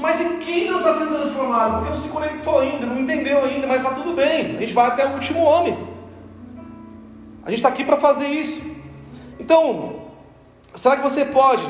[0.00, 1.76] Mas em quem não está sendo transformado?
[1.76, 4.56] Porque não se conectou ainda, não entendeu ainda, mas está tudo bem.
[4.56, 5.76] A gente vai até o último homem.
[7.44, 8.60] A gente está aqui para fazer isso.
[9.40, 10.02] Então,
[10.74, 11.64] será que você pode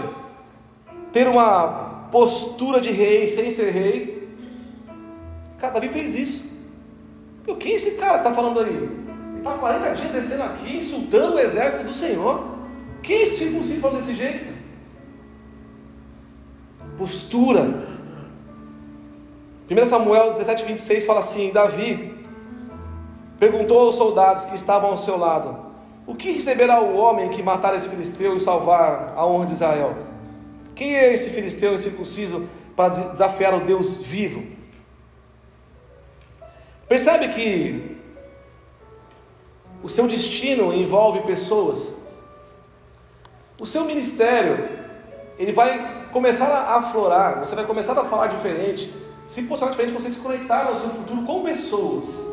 [1.13, 4.29] ter uma postura de rei sem ser rei?
[5.59, 6.45] Cara, Davi fez isso.
[7.47, 8.89] Meu, quem é esse cara está falando aí?
[9.39, 12.59] Está 40 dias descendo aqui, insultando o exército do Senhor.
[13.03, 14.59] Quem é circunciso falando desse jeito?
[16.97, 17.89] Postura
[19.71, 22.17] 1 Samuel 17, 26 fala assim: Davi
[23.39, 25.57] perguntou aos soldados que estavam ao seu lado:
[26.07, 30.08] O que receberá o homem que matar esse filisteu e salvar a honra de Israel?
[30.79, 34.43] Quem é esse filisteu incircunciso para desafiar o Deus vivo?
[36.89, 37.97] Percebe que
[39.83, 41.95] o seu destino envolve pessoas.
[43.61, 44.69] O seu ministério,
[45.39, 48.91] ele vai começar a aflorar, você vai começar a falar diferente
[49.29, 52.27] se posicionar diferente, você se conectar ao seu futuro com pessoas.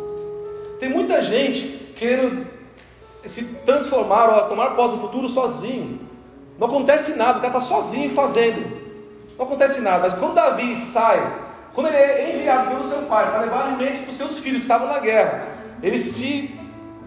[0.79, 2.47] Tem muita gente querendo
[3.25, 6.04] se transformar ou tomar posse do futuro sozinho.
[6.57, 8.65] Não acontece nada, o cara está sozinho fazendo.
[9.37, 11.41] Não acontece nada, mas quando Davi sai,
[11.73, 14.65] quando ele é enviado pelo seu pai para levar alimentos para os seus filhos que
[14.65, 15.47] estavam na guerra,
[15.83, 16.57] ele se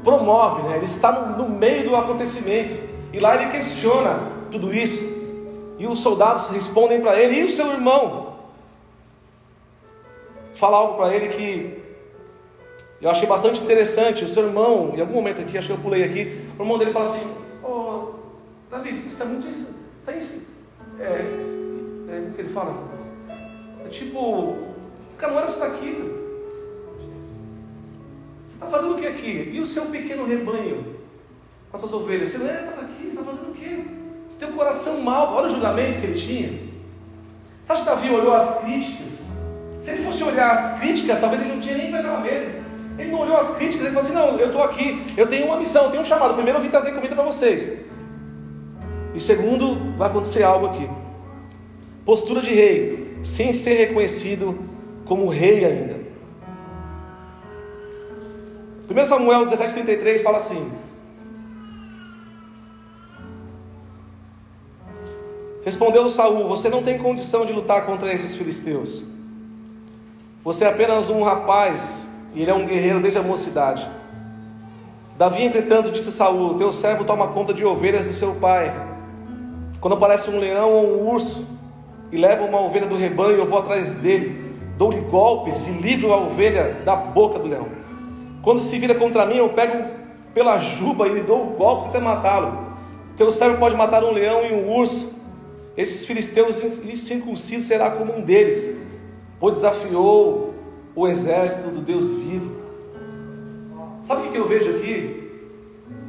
[0.04, 0.76] promove, né?
[0.76, 2.76] ele está no, no meio do acontecimento,
[3.12, 5.04] e lá ele questiona tudo isso,
[5.78, 8.28] e os soldados respondem para ele, e o seu irmão?
[10.58, 11.78] falar algo para ele que
[13.00, 14.24] eu achei bastante interessante.
[14.24, 16.92] O seu irmão, em algum momento aqui, acho que eu pulei aqui, o irmão dele
[16.92, 17.40] fala assim:
[18.70, 19.46] Davi, você está muito.
[19.46, 19.66] Você
[19.98, 20.42] está em.
[21.00, 22.76] É, é, o que ele fala?
[23.84, 24.58] É tipo,
[25.16, 26.14] cara, não era estar aqui.
[28.46, 29.50] Você está fazendo o que aqui?
[29.54, 30.96] E o seu pequeno rebanho
[31.70, 32.28] com as suas ovelhas?
[32.28, 33.84] Você não é para aqui, você está fazendo o quê?
[34.28, 35.34] Você tem um coração mau.
[35.34, 36.68] Olha o julgamento que ele tinha.
[37.62, 39.22] Você acha que Davi olhou as críticas?
[39.80, 42.50] Se ele fosse olhar as críticas, talvez ele não tinha nem para aquela mesa.
[42.98, 45.56] Ele não olhou as críticas, ele falou assim: Não, eu estou aqui, eu tenho uma
[45.56, 46.34] missão, eu tenho um chamado.
[46.34, 47.87] Primeiro, eu vim trazer comida para vocês.
[49.14, 50.88] E segundo, vai acontecer algo aqui.
[52.04, 54.58] Postura de rei, sem ser reconhecido
[55.04, 56.08] como rei ainda.
[58.90, 60.72] 1 Samuel 17,33 fala assim:
[65.64, 69.18] Respondeu Saul: Você não tem condição de lutar contra esses filisteus
[70.48, 73.86] você é apenas um rapaz e ele é um guerreiro desde a mocidade.
[75.18, 78.74] Davi, entretanto, disse a Saul: Teu servo toma conta de ovelhas do seu pai.
[79.80, 81.46] Quando aparece um leão ou um urso
[82.10, 86.16] e leva uma ovelha do rebanho, eu vou atrás dele, dou-lhe golpes e livro a
[86.16, 87.68] ovelha da boca do leão.
[88.42, 89.84] Quando se vira contra mim, eu pego
[90.34, 92.66] pela juba e lhe dou golpes até matá-lo.
[93.16, 95.16] Teu servo pode matar um leão e um urso.
[95.76, 98.76] Esses filisteus incircuncisos será como um deles,
[99.38, 100.54] pois desafiou
[100.94, 102.56] o exército do Deus vivo.
[104.02, 105.30] Sabe o que eu vejo aqui?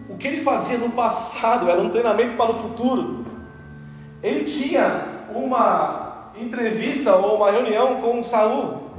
[0.10, 3.19] O que ele fazia no passado era um treinamento para o futuro.
[4.22, 5.04] Ele tinha
[5.34, 8.90] uma entrevista ou uma reunião com Saul.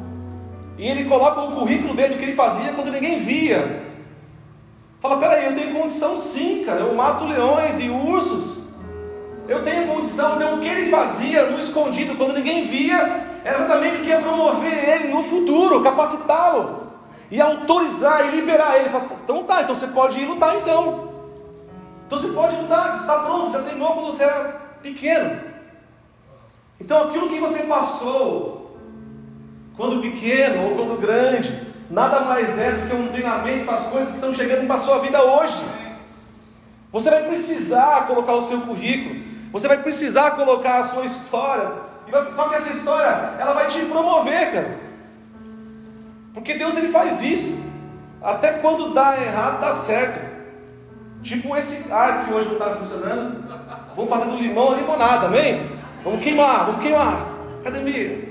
[0.79, 3.91] E ele coloca o currículo dele do que ele fazia quando ninguém via.
[4.99, 6.81] Fala, peraí, eu tenho condição sim, cara.
[6.81, 8.71] Eu mato leões e ursos.
[9.47, 10.37] Eu tenho condição.
[10.37, 14.21] Então o que ele fazia no escondido, quando ninguém via, era exatamente o que ia
[14.21, 16.81] promover ele no futuro, capacitá-lo.
[17.31, 18.91] E autorizar e liberar ele.
[18.91, 21.11] Fala, então tá, então você pode ir lutar então.
[22.07, 25.41] Então você pode lutar, você está pronto, você já treinou quando você era pequeno.
[26.81, 28.79] Então aquilo que você passou,
[29.77, 34.09] quando pequeno ou quando grande, nada mais é do que um treinamento para as coisas
[34.11, 35.63] que estão chegando para a sua vida hoje.
[36.93, 39.23] Você vai precisar colocar o seu currículo,
[39.53, 41.71] você vai precisar colocar a sua história,
[42.33, 44.79] só que essa história ela vai te promover, cara.
[46.35, 47.59] Porque Deus ele faz isso.
[48.23, 50.21] Até quando dá errado, dá certo.
[51.23, 53.49] Tipo esse ar que hoje não está funcionando.
[54.01, 55.61] Vamos fazer do limão a limonada, amém?
[56.03, 57.23] Vamos queimar, vamos queimar.
[57.61, 58.31] Academia.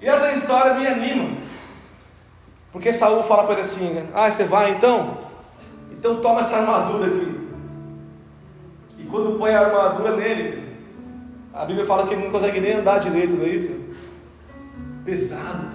[0.00, 1.28] E essa história me anima.
[2.72, 4.06] Porque Saul fala para ele assim: né?
[4.14, 5.18] Ah, você vai então?
[5.92, 7.48] Então toma essa armadura aqui.
[8.98, 10.74] E quando põe a armadura nele,
[11.52, 13.94] a Bíblia fala que ele não consegue nem andar direito, não é isso?
[15.04, 15.68] Pesado.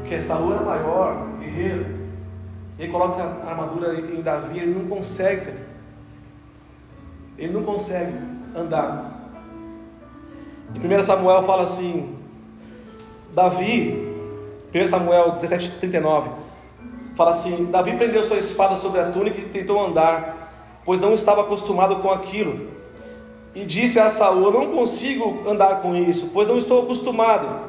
[0.00, 1.86] Porque Saul era maior, guerreiro.
[2.78, 5.67] E ele coloca a armadura em Davi, ele não consegue.
[7.38, 8.12] Ele não consegue
[8.54, 9.30] andar.
[10.74, 12.18] Em 1 Samuel fala assim:
[13.32, 14.12] Davi,
[14.74, 16.30] 1 Samuel 17, 39,
[17.14, 21.42] fala assim: Davi prendeu sua espada sobre a túnica e tentou andar, pois não estava
[21.42, 22.68] acostumado com aquilo.
[23.54, 27.68] E disse a Saul: Eu não consigo andar com isso, pois não estou acostumado.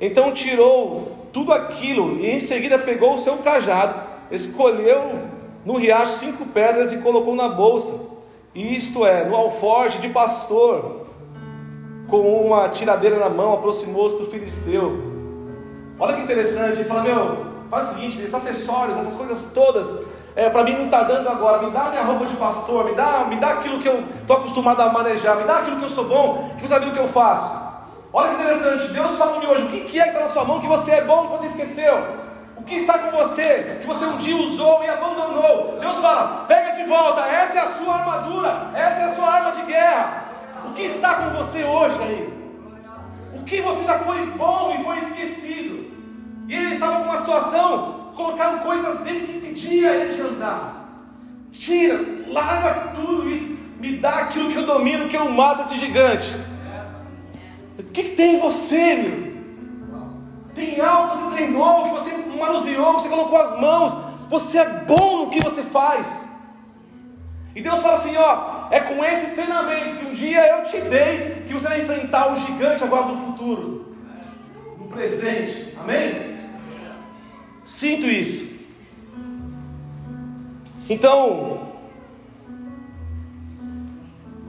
[0.00, 4.00] Então tirou tudo aquilo e em seguida pegou o seu cajado,
[4.30, 5.18] escolheu
[5.64, 8.17] no riacho cinco pedras e colocou na bolsa,
[8.54, 11.06] isto é, no alforje de pastor
[12.08, 15.02] com uma tiradeira na mão, aproximou-se do filisteu.
[15.98, 20.48] Olha que interessante, ele fala: Meu, faz o seguinte, esses acessórios, essas coisas todas, é,
[20.48, 21.62] para mim não está dando agora.
[21.62, 24.80] Me dá minha roupa de pastor, me dá, me dá aquilo que eu estou acostumado
[24.80, 27.08] a manejar, me dá aquilo que eu sou bom, que você sabe o que eu
[27.08, 27.68] faço.
[28.12, 30.66] Olha que interessante, Deus fala hoje: o que é que está na sua mão que
[30.66, 32.27] você é bom, que você esqueceu?
[32.68, 35.78] Que está com você, que você um dia usou e abandonou?
[35.80, 39.52] Deus fala: pega de volta, essa é a sua armadura, essa é a sua arma
[39.52, 40.24] de guerra.
[40.66, 42.38] O que está com você hoje aí?
[43.34, 45.90] O que você já foi bom e foi esquecido?
[46.46, 50.88] E ele estava com uma situação, colocaram coisas dele que impedia ele de andar.
[51.50, 56.34] Tira, larga tudo isso, me dá aquilo que eu domino, que eu mato esse gigante.
[57.78, 59.28] O que, que tem em você, meu?
[60.54, 63.96] Tem algo que você treinou, que você manuseou, você colocou as mãos.
[64.28, 66.28] Você é bom no que você faz.
[67.54, 71.44] E Deus fala assim: ó, é com esse treinamento que um dia eu te dei
[71.46, 73.94] que você vai enfrentar o gigante agora no futuro,
[74.78, 75.76] no presente.
[75.80, 76.38] Amém?
[77.64, 78.58] Sinto isso.
[80.88, 81.72] Então,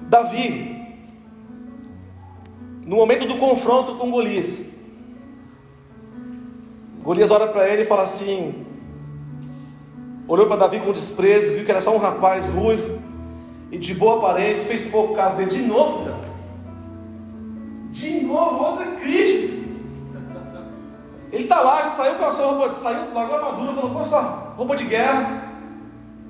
[0.07, 0.97] Davi,
[2.85, 4.61] no momento do confronto com Golias,
[7.09, 8.67] Golias olha para ele e fala assim:
[10.27, 12.99] olhou para Davi com desprezo, viu que era só um rapaz ruivo
[13.71, 16.29] e de boa aparência, fez pouco caso dele de novo, cara.
[17.89, 19.57] De novo, outra crítica.
[21.31, 24.05] Ele está lá, já saiu com a sua roupa, saiu, largou a armadura, colocou a
[24.05, 24.21] sua
[24.55, 25.49] roupa de guerra,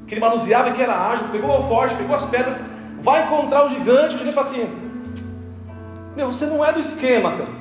[0.07, 2.57] que ele manuseava, que era ágil, pegou o forte, pegou as pedras,
[3.01, 4.65] vai encontrar o gigante, o gigante fala assim:
[6.15, 7.58] Meu, você não é do esquema, cara.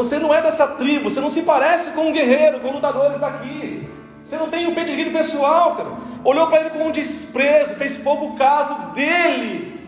[0.00, 3.86] Você não é dessa tribo, você não se parece com um guerreiro, com lutadores daqui.
[4.24, 5.90] Você não tem o pedigree pessoal, cara.
[6.24, 9.78] Olhou para ele com um desprezo, fez pouco caso dele.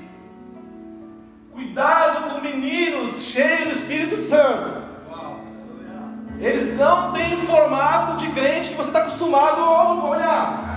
[1.54, 4.82] Cuidado com meninos cheios do Espírito Santo.
[6.38, 10.71] Eles não têm o formato de crente que você está acostumado a olhar.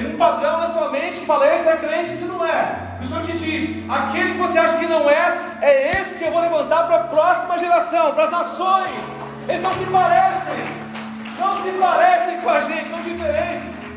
[0.00, 2.96] Tem um padrão na sua mente que fala: esse é crente, esse não é.
[3.02, 6.24] E o Senhor te diz: aquele que você acha que não é, é esse que
[6.24, 9.04] eu vou levantar para a próxima geração, para as nações.
[9.46, 10.64] Eles não se parecem.
[11.38, 13.90] não se parecem com a gente, são diferentes.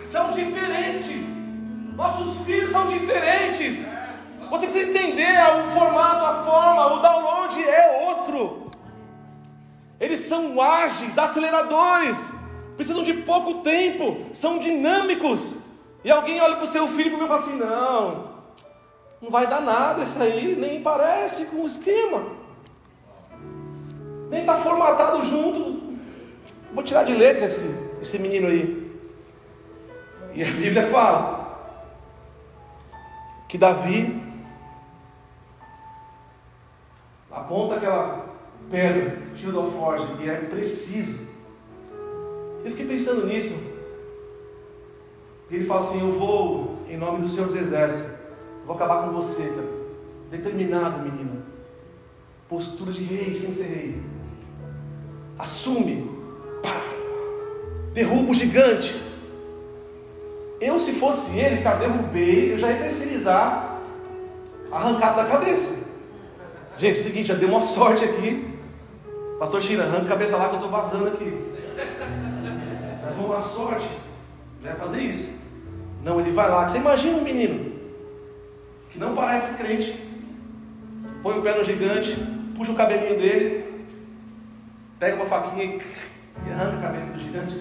[0.00, 1.24] São diferentes.
[1.96, 3.92] Nossos filhos são diferentes.
[4.48, 8.70] Você precisa entender o formato, a forma, o download é outro.
[9.98, 12.30] Eles são ágeis, aceleradores,
[12.82, 15.56] precisam de pouco tempo, são dinâmicos.
[16.02, 18.32] E alguém olha para o seu filho e fala assim: não,
[19.20, 22.24] não vai dar nada isso aí, nem parece com o esquema,
[24.28, 25.80] nem está formatado junto.
[26.72, 28.82] Vou tirar de letra esse, esse menino aí.
[30.34, 31.40] E a Bíblia fala
[33.48, 34.20] que Davi
[37.30, 38.26] aponta aquela
[38.70, 41.31] pedra, tira do alforje, e é preciso.
[42.64, 43.60] Eu fiquei pensando nisso.
[45.50, 48.12] Ele fala assim: Eu vou, em nome do Senhor dos Exércitos,
[48.66, 49.68] vou acabar com você, cara.
[50.30, 51.42] determinado menino.
[52.48, 54.02] Postura de rei sem ser rei.
[55.38, 56.10] Assume,
[56.62, 56.80] pá,
[57.92, 59.00] derruba o gigante.
[60.60, 63.80] Eu, se fosse ele, cara, derrubei, eu já ia terceirizar
[64.70, 65.90] arrancado da cabeça.
[66.78, 68.48] Gente, é o seguinte, já deu uma sorte aqui.
[69.38, 71.31] Pastor China, arranca a cabeça lá que eu estou vazando aqui.
[73.32, 73.88] Uma sorte.
[74.62, 75.40] Vai fazer isso.
[76.04, 76.68] Não, ele vai lá.
[76.68, 77.72] Você imagina um menino
[78.90, 79.98] que não parece crente,
[81.22, 82.14] põe o pé no gigante,
[82.54, 83.86] puxa o cabelinho dele,
[84.98, 85.80] pega uma faquinha
[86.46, 87.58] e arranca a cabeça do gigante.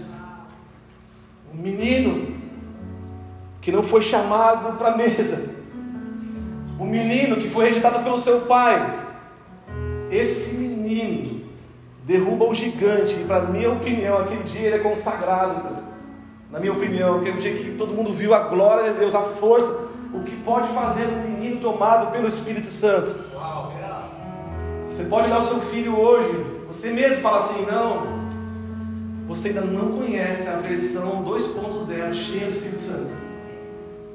[1.53, 2.35] Um menino
[3.61, 5.55] que não foi chamado para a mesa.
[6.77, 9.07] Um menino que foi rejeitado pelo seu pai.
[10.09, 11.40] Esse menino
[12.05, 13.19] derruba o gigante.
[13.19, 15.77] E, para minha opinião, aquele dia ele é consagrado.
[16.51, 19.21] Na minha opinião, que o dia que todo mundo viu a glória de Deus, a
[19.21, 23.15] força, o que pode fazer um menino tomado pelo Espírito Santo.
[24.89, 28.27] Você pode olhar o seu filho hoje, você mesmo fala assim: não,
[29.25, 33.09] você ainda não conhece a versão 2.0 cheia do Espírito Santo.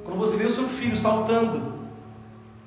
[0.05, 1.73] Quando você vê o seu filho saltando,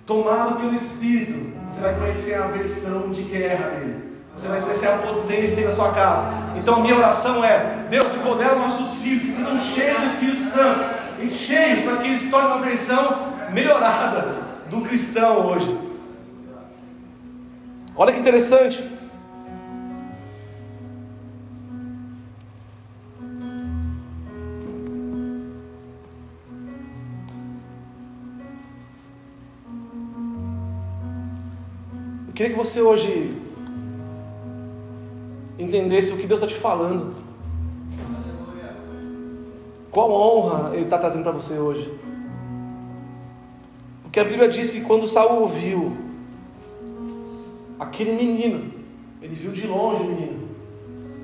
[0.07, 4.08] tomado pelo Espírito, você vai conhecer a versão de guerra dele.
[4.39, 6.25] Você vai conhecer a potência dele na sua casa.
[6.55, 10.79] Então a minha oração é: Deus, empodera nossos filhos que sejam cheios do Espírito Santo,
[11.19, 14.37] e cheios para que eles se tornem uma versão melhorada
[14.69, 15.77] do cristão hoje.
[17.97, 18.81] Olha que interessante.
[32.39, 33.38] queria que você hoje
[35.69, 37.15] entendesse o que Deus está te falando.
[39.89, 41.91] Qual honra Ele está trazendo para você hoje?
[44.03, 45.95] Porque a Bíblia diz que quando Saul ouviu
[47.79, 48.73] aquele menino,
[49.21, 50.49] ele viu de longe o menino.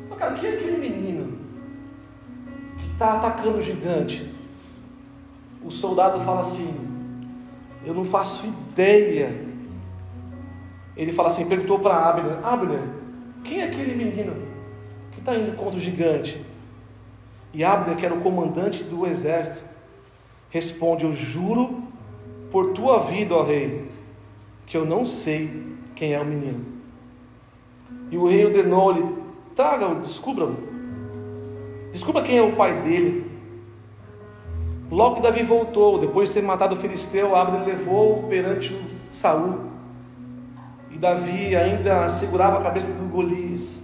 [0.09, 1.37] Mas, cara, quem é aquele menino
[2.77, 4.31] que está atacando o gigante?
[5.63, 6.69] O soldado fala assim:
[7.83, 9.45] Eu não faço ideia
[10.95, 12.81] ele fala assim, perguntou para Abner, Abner,
[13.45, 14.35] quem é aquele menino
[15.11, 16.43] que está indo contra o gigante?
[17.53, 19.63] E Abner, que era o comandante do exército,
[20.49, 21.83] responde, eu juro
[22.51, 23.87] por tua vida, ó rei,
[24.65, 25.49] que eu não sei
[25.95, 26.65] quem é o menino.
[28.11, 29.05] E o rei ordenou-lhe,
[29.55, 30.55] traga-o, descubra-o.
[31.91, 33.31] Descubra quem é o pai dele.
[34.91, 38.77] Logo que Davi voltou, depois de ter matado o filisteu, Abner levou perante
[39.09, 39.74] Saul.
[40.95, 43.81] E Davi ainda segurava a cabeça do Golias.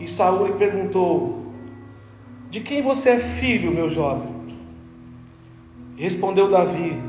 [0.00, 1.52] E Saul lhe perguntou:
[2.50, 4.28] De quem você é filho, meu jovem?
[5.96, 7.00] Respondeu Davi: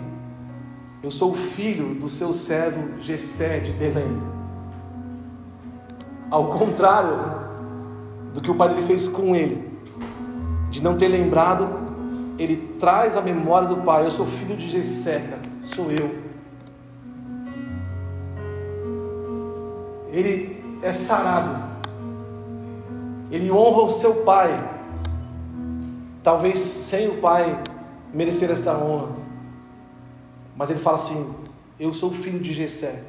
[1.01, 4.21] Eu sou filho do seu servo Jessé de Belém.
[6.29, 7.17] Ao contrário
[8.35, 9.67] do que o pai fez com ele,
[10.69, 11.67] de não ter lembrado,
[12.37, 14.05] ele traz a memória do pai.
[14.05, 15.23] Eu sou filho de Jessé,
[15.63, 16.26] sou eu.
[20.17, 21.63] Ele é sarado,
[23.31, 24.49] ele honra o seu pai,
[26.23, 27.61] talvez sem o pai
[28.11, 29.15] merecer esta honra,
[30.55, 31.35] mas ele fala assim:
[31.79, 33.03] Eu sou filho de Jessé,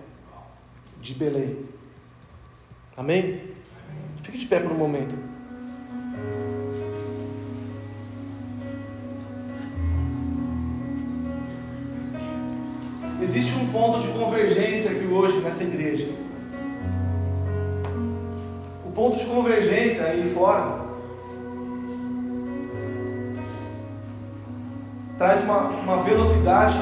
[1.00, 1.64] de Belém.
[2.94, 3.42] Amém?
[4.22, 5.14] Fique de pé por um momento.
[13.22, 16.27] Existe um ponto de convergência aqui hoje nessa igreja
[18.98, 20.88] ponto de convergência aí fora.
[25.16, 26.76] Traz uma, uma velocidade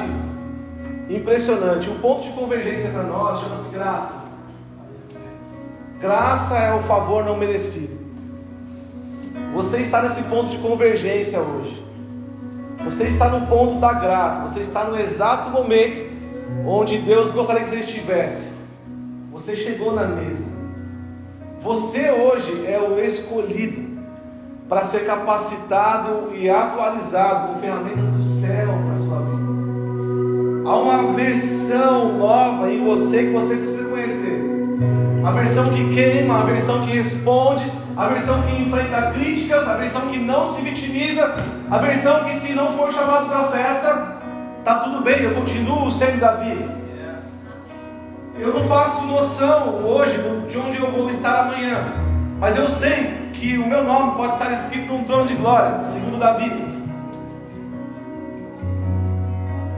[1.11, 1.91] impressionante.
[1.91, 4.14] O ponto de convergência para nós chama-se graça.
[6.01, 7.99] Graça é o favor não merecido.
[9.53, 11.85] Você está nesse ponto de convergência hoje.
[12.83, 14.49] Você está no ponto da graça.
[14.49, 16.01] Você está no exato momento
[16.64, 18.55] onde Deus gostaria que você estivesse.
[19.31, 20.55] Você chegou na mesa.
[21.67, 23.99] Você hoje é o escolhido
[24.69, 29.43] para ser capacitado e atualizado com ferramentas do céu para a sua vida.
[30.64, 34.45] Há uma versão nova em você que você precisa conhecer.
[35.25, 40.03] A versão que queima, a versão que responde, a versão que enfrenta críticas, a versão
[40.03, 41.35] que não se vitimiza,
[41.69, 44.19] a versão que se não for chamado para a festa,
[44.64, 46.76] tá tudo bem, eu continuo sendo Davi.
[48.39, 51.95] Eu não faço noção hoje de onde eu vou estar amanhã,
[52.39, 56.18] mas eu sei que o meu nome pode estar escrito num trono de glória, segundo
[56.18, 56.51] Davi.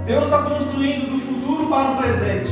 [0.04, 2.50] Deus está construindo do futuro para o presente.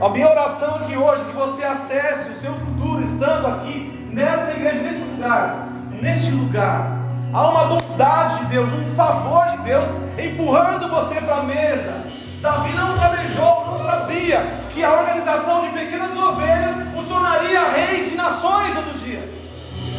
[0.00, 4.50] A minha oração é que hoje que você acesse o seu futuro estando aqui nesta
[4.50, 5.68] igreja, nesse lugar,
[6.00, 6.98] neste lugar.
[7.32, 12.09] Há uma bondade de Deus, um favor de Deus empurrando você para a mesa.
[12.40, 14.40] Davi não planejou, não sabia
[14.72, 19.28] que a organização de pequenas ovelhas o tornaria rei de nações outro dia.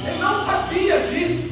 [0.03, 1.51] Ele não sabia disso,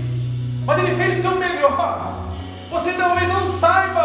[0.65, 2.25] mas ele fez o seu melhor.
[2.71, 3.98] Você talvez não saiba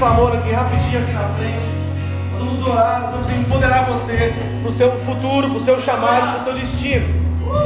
[0.00, 1.66] clamor aqui, rapidinho aqui na frente.
[2.32, 6.28] Nós vamos orar, nós vamos empoderar você para o seu futuro, para o seu chamado,
[6.28, 7.06] para o seu destino.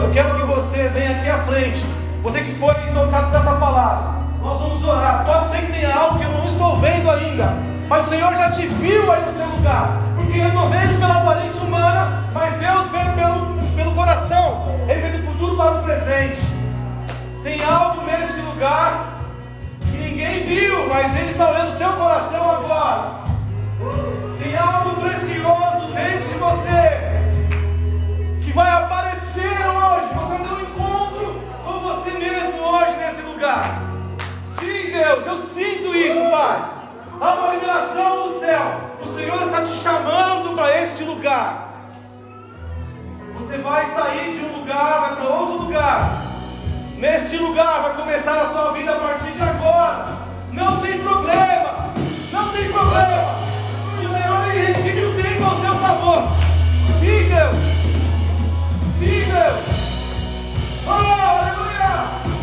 [0.03, 1.81] Eu quero que você venha aqui à frente.
[2.25, 4.25] Você que foi tocado dessa palavra.
[4.43, 5.25] Nós vamos orar.
[5.25, 7.55] Pode ser que tenha algo que eu não estou vendo ainda.
[7.89, 10.01] Mas o Senhor já te viu aí no seu lugar.
[10.17, 14.67] Porque eu não vejo pela aparência humana, mas Deus vê pelo, pelo coração.
[14.89, 16.54] Ele vê do futuro para o presente.
[20.55, 23.25] Viu, mas Ele está olhando o seu coração agora.
[24.41, 26.85] Tem algo precioso dentro de você
[28.45, 30.07] que vai aparecer hoje.
[30.15, 33.83] Você vai ter um encontro com você mesmo hoje nesse lugar.
[34.45, 36.65] Sim, Deus, eu sinto isso, Pai.
[37.21, 38.81] Há uma liberação do céu.
[39.03, 41.69] O Senhor está te chamando para este lugar.
[43.35, 46.23] Você vai sair de um lugar, vai para outro lugar.
[46.97, 50.24] Neste lugar vai começar a sua vida a partir de agora.
[50.55, 51.93] Não tem problema.
[52.33, 53.35] Não tem problema.
[53.99, 56.29] O Senhor ele retire o tempo ao seu favor.
[56.87, 57.57] Sim, Deus.
[58.87, 59.65] Sim, Deus.
[60.87, 60.91] Oh.
[60.91, 62.34] Aleluia.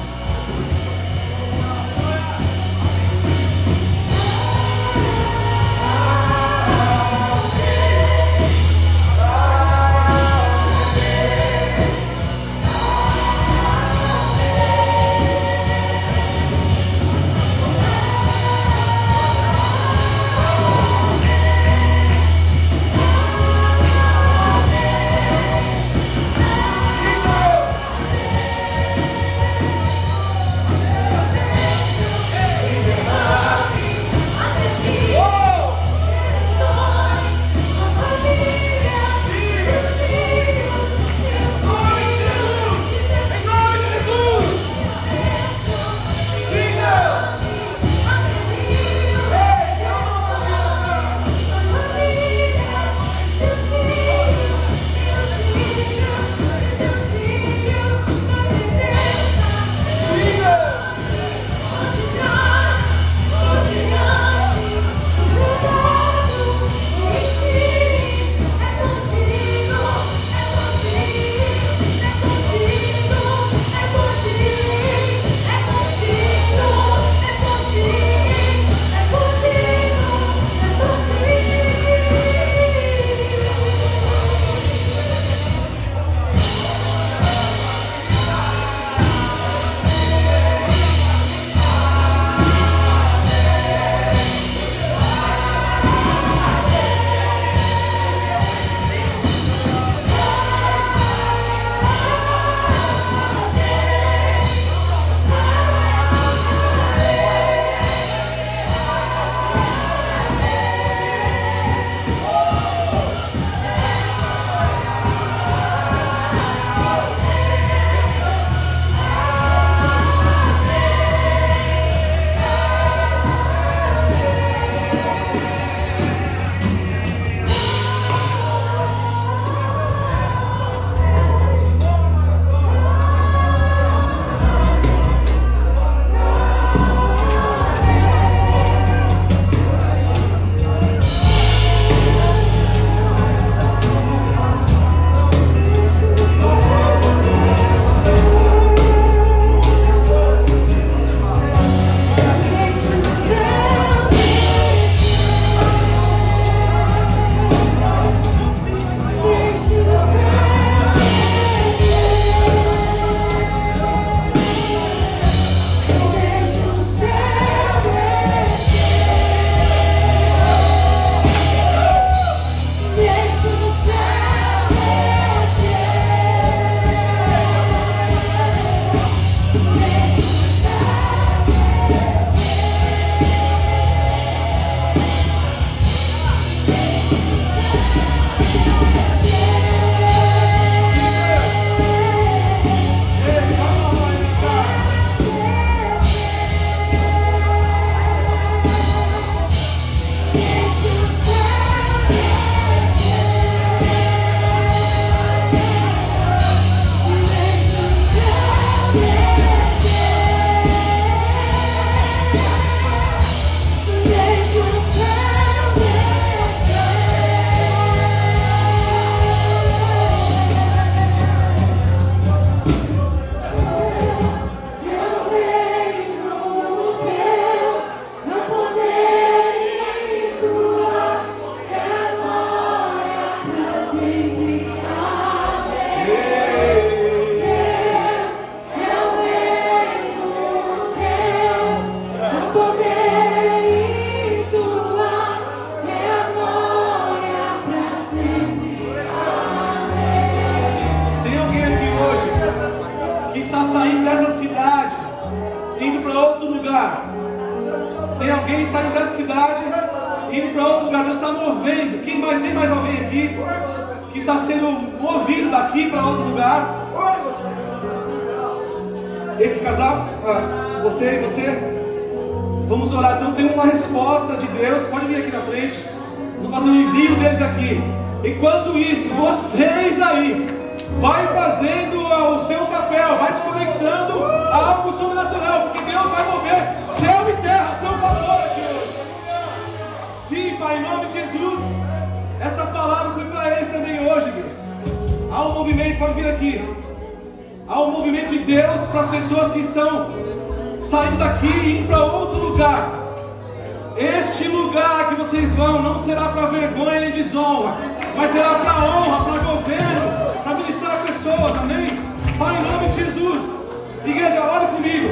[314.82, 315.10] Comigo.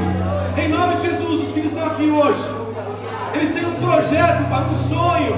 [0.57, 2.39] Em nome de Jesus, os filhos estão aqui hoje.
[3.33, 5.37] Eles têm um projeto, Pai, um sonho.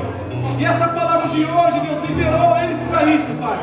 [0.58, 3.60] E essa palavra de hoje, Deus liberou eles para isso, Pai.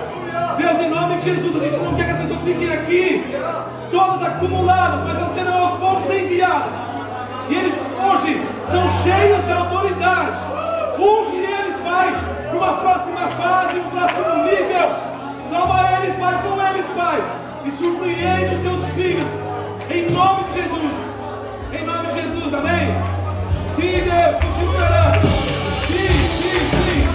[0.59, 3.35] Deus, em nome de Jesus, a gente não quer que as pessoas fiquem aqui,
[3.91, 6.77] todas acumuladas, mas elas serão aos poucos enviadas.
[7.49, 10.37] E eles hoje são cheios de autoridade.
[10.99, 12.15] Unge eles, Pai,
[12.51, 14.89] para uma próxima fase, um próximo nível.
[15.51, 17.23] Toma eles, Pai, com eles, Pai.
[17.65, 19.48] E surpreende os teus filhos.
[19.91, 20.97] Em nome de Jesus.
[21.73, 22.89] Em nome de Jesus, amém?
[23.75, 25.29] Sim, Deus, continue orando.
[25.87, 27.09] Sim, sim, sim.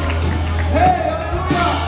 [0.73, 1.82] Ei, aleluia.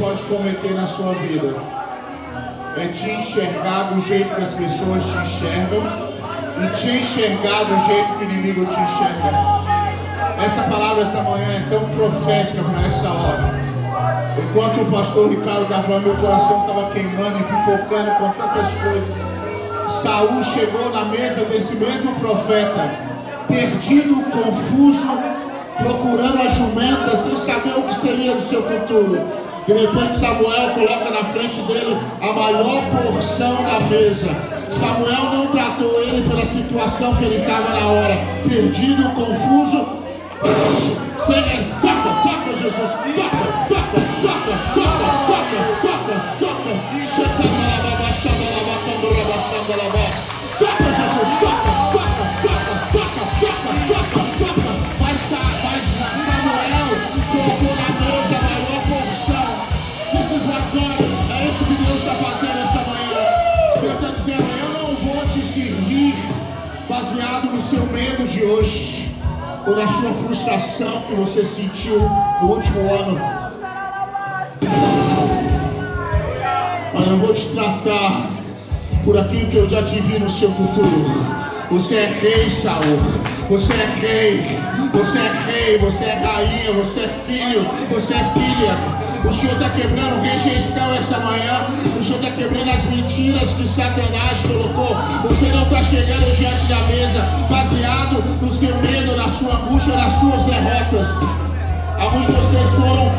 [0.00, 1.54] Pode cometer na sua vida
[2.76, 5.82] é te enxergar do jeito que as pessoas te enxergam
[6.62, 10.42] e te enxergar do jeito que o inimigo te enxerga.
[10.42, 13.54] Essa palavra essa manhã é tão profética para essa hora.
[14.38, 19.14] Enquanto o pastor Ricardo estava falando, meu coração estava queimando e pipocando com tantas coisas.
[20.02, 22.90] Saul chegou na mesa desse mesmo profeta,
[23.48, 25.18] perdido, confuso,
[25.76, 29.49] procurando a jumenta, sem saber o que seria do seu futuro.
[29.66, 34.28] Repente Samuel coloca na frente dele a maior porção da mesa.
[34.72, 40.00] Samuel não tratou ele pela situação que ele estava na hora, perdido, confuso,
[41.26, 44.99] sem toca, toca Jesus, toca, toca, toca, toca,
[69.70, 72.00] ou na sua frustração que você sentiu
[72.42, 73.20] no último ano.
[76.92, 78.30] Mas eu vou te tratar
[79.04, 81.04] por aquilo que eu já te vi no seu futuro.
[81.70, 83.19] Você é rei, Saul.
[83.50, 84.58] Você é rei.
[84.92, 85.78] Você é rei.
[85.78, 86.72] Você é rainha.
[86.72, 87.66] Você é filho.
[87.92, 88.78] Você é filha.
[89.28, 91.66] O Senhor está quebrando rejeição essa manhã.
[91.98, 94.96] O Senhor está quebrando as mentiras que Satanás colocou.
[95.28, 100.12] Você não está chegando diante da mesa baseado no seu medo, na sua angústia, nas
[100.20, 101.08] suas derrotas.
[101.98, 103.10] Alguns de vocês foram,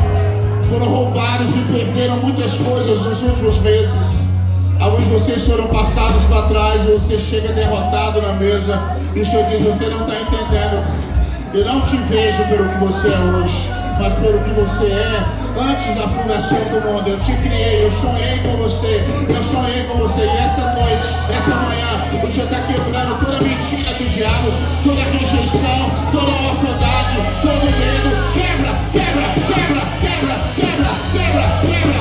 [0.70, 3.92] foram roubados e perderam muitas coisas nos últimos meses.
[4.80, 9.01] Alguns de vocês foram passados para trás e você chega derrotado na mesa.
[9.14, 10.82] O Senhor diz: Você não está entendendo.
[11.52, 13.68] Eu não te vejo pelo que você é hoje,
[14.00, 15.22] mas pelo que você é
[15.60, 17.08] antes da fundação do mundo.
[17.08, 20.22] Eu te criei, eu sonhei com você, eu sonhei com você.
[20.22, 24.50] E essa noite, essa manhã, o Senhor está quebrando toda mentira do diabo,
[24.82, 28.32] toda rejeição, toda orfandade, todo medo.
[28.32, 31.91] Quebra, quebra, quebra, quebra, quebra, quebra, quebra.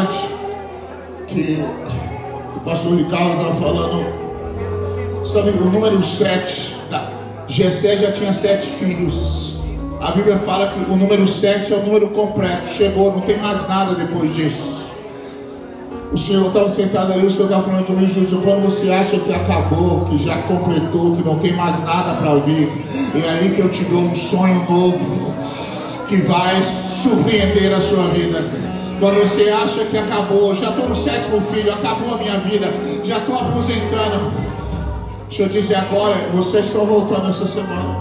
[0.00, 0.28] Interessante
[1.28, 1.64] que
[2.56, 5.26] o pastor Ricardo estava falando.
[5.26, 7.10] Sabe, o número 7, tá?
[7.46, 9.60] Gessé já tinha sete filhos.
[10.00, 12.68] A Bíblia fala que o número 7 é o número completo.
[12.68, 14.80] Chegou, não tem mais nada depois disso.
[16.10, 19.32] O Senhor estava sentado ali, o Senhor estava falando comigo, Jesus, quando você acha que
[19.32, 22.68] acabou, que já completou, que não tem mais nada para vir,
[23.14, 25.32] é aí que eu te dou um sonho novo,
[26.08, 26.60] que vai
[27.02, 28.42] surpreender a sua vida.
[29.00, 32.66] Quando você acha que acabou, já estou no sétimo filho, acabou a minha vida,
[33.02, 34.30] já estou aposentando.
[35.26, 37.96] O Senhor disse agora, vocês estão voltando essa semana.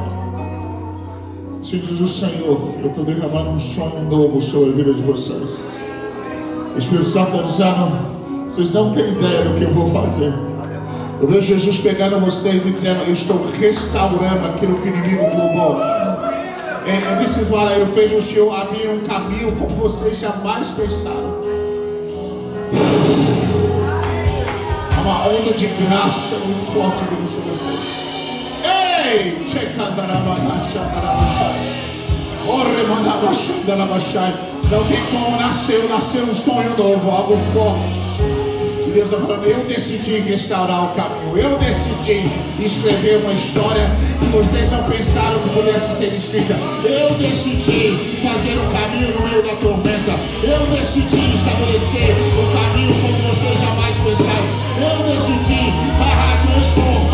[1.64, 5.60] Se diz o Senhor, eu estou derramando um sonho novo sobre a vida de vocês.
[6.76, 7.92] O Espírito Santo está dizendo,
[8.50, 10.34] vocês não têm ideia do que eu vou fazer.
[11.22, 15.99] Eu vejo Jesus pegando vocês e dizendo, eu estou restaurando aquilo que o inimigo roubou.
[16.86, 21.40] É, disse, olha, eu fiz o Senhor abrir um caminho como vocês jamais pensaram.
[24.98, 28.00] Há uma onda de graça muito forte vindo sobre vocês.
[28.64, 29.46] Ei!
[34.72, 38.09] Não tem como nascer, nasceu um sonho novo, algo forte.
[38.90, 42.28] E Deus está falando, eu decidi restaurar o caminho, eu decidi
[42.60, 43.88] escrever uma história
[44.20, 46.56] que vocês não pensaram que pudesse ser escrita.
[46.84, 50.16] Eu decidi fazer um caminho no meio da tormenta.
[50.42, 54.50] Eu decidi estabelecer um caminho como vocês jamais pensaram.
[54.82, 55.72] Eu decidi
[56.02, 57.09] ah, transformar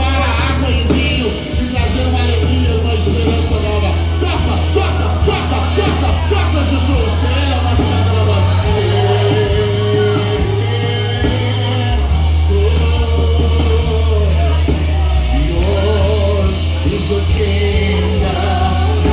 [17.05, 19.03] is a king that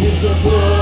[0.00, 0.81] is a blood.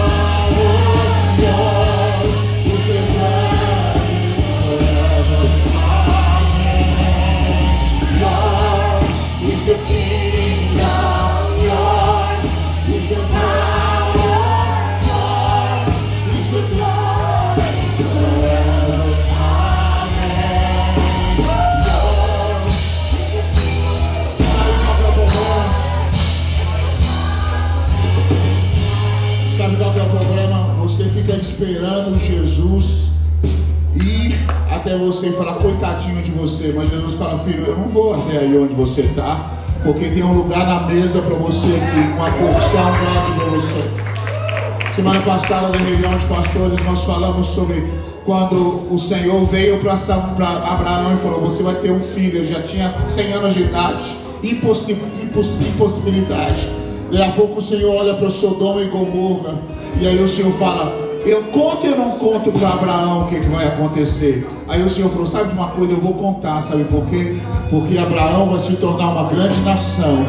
[39.92, 44.94] Porque tem um lugar na mesa para você aqui, uma porção grande para você.
[44.94, 47.84] Semana passada, na reunião de pastores, nós falamos sobre
[48.24, 52.38] quando o Senhor veio para Abraão e falou: Você vai ter um filho.
[52.38, 54.04] Ele já tinha 100 anos de idade,
[54.44, 56.68] impossi imposs impossibilidade.
[57.10, 59.56] Daqui a pouco o Senhor olha para Sodoma e Gomorra,
[60.00, 63.48] e aí o Senhor fala: Eu conto ou não conto para Abraão o que, que
[63.48, 64.46] vai acontecer?
[64.66, 65.92] Aí o Senhor falou: Sabe de uma coisa?
[65.92, 67.36] Eu vou contar, sabe por quê?
[67.68, 70.24] Porque Abraão vai se tornar uma grande nação.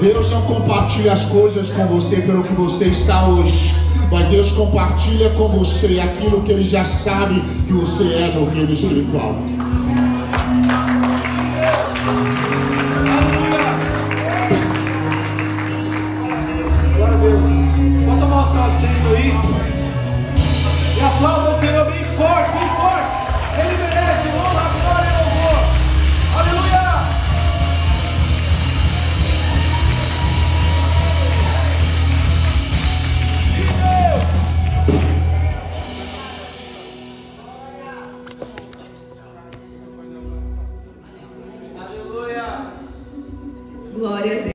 [0.00, 3.74] Deus não compartilha as coisas com você pelo que você está hoje.
[4.10, 8.72] Mas Deus compartilha com você aquilo que Ele já sabe que você é no reino
[8.72, 9.34] espiritual.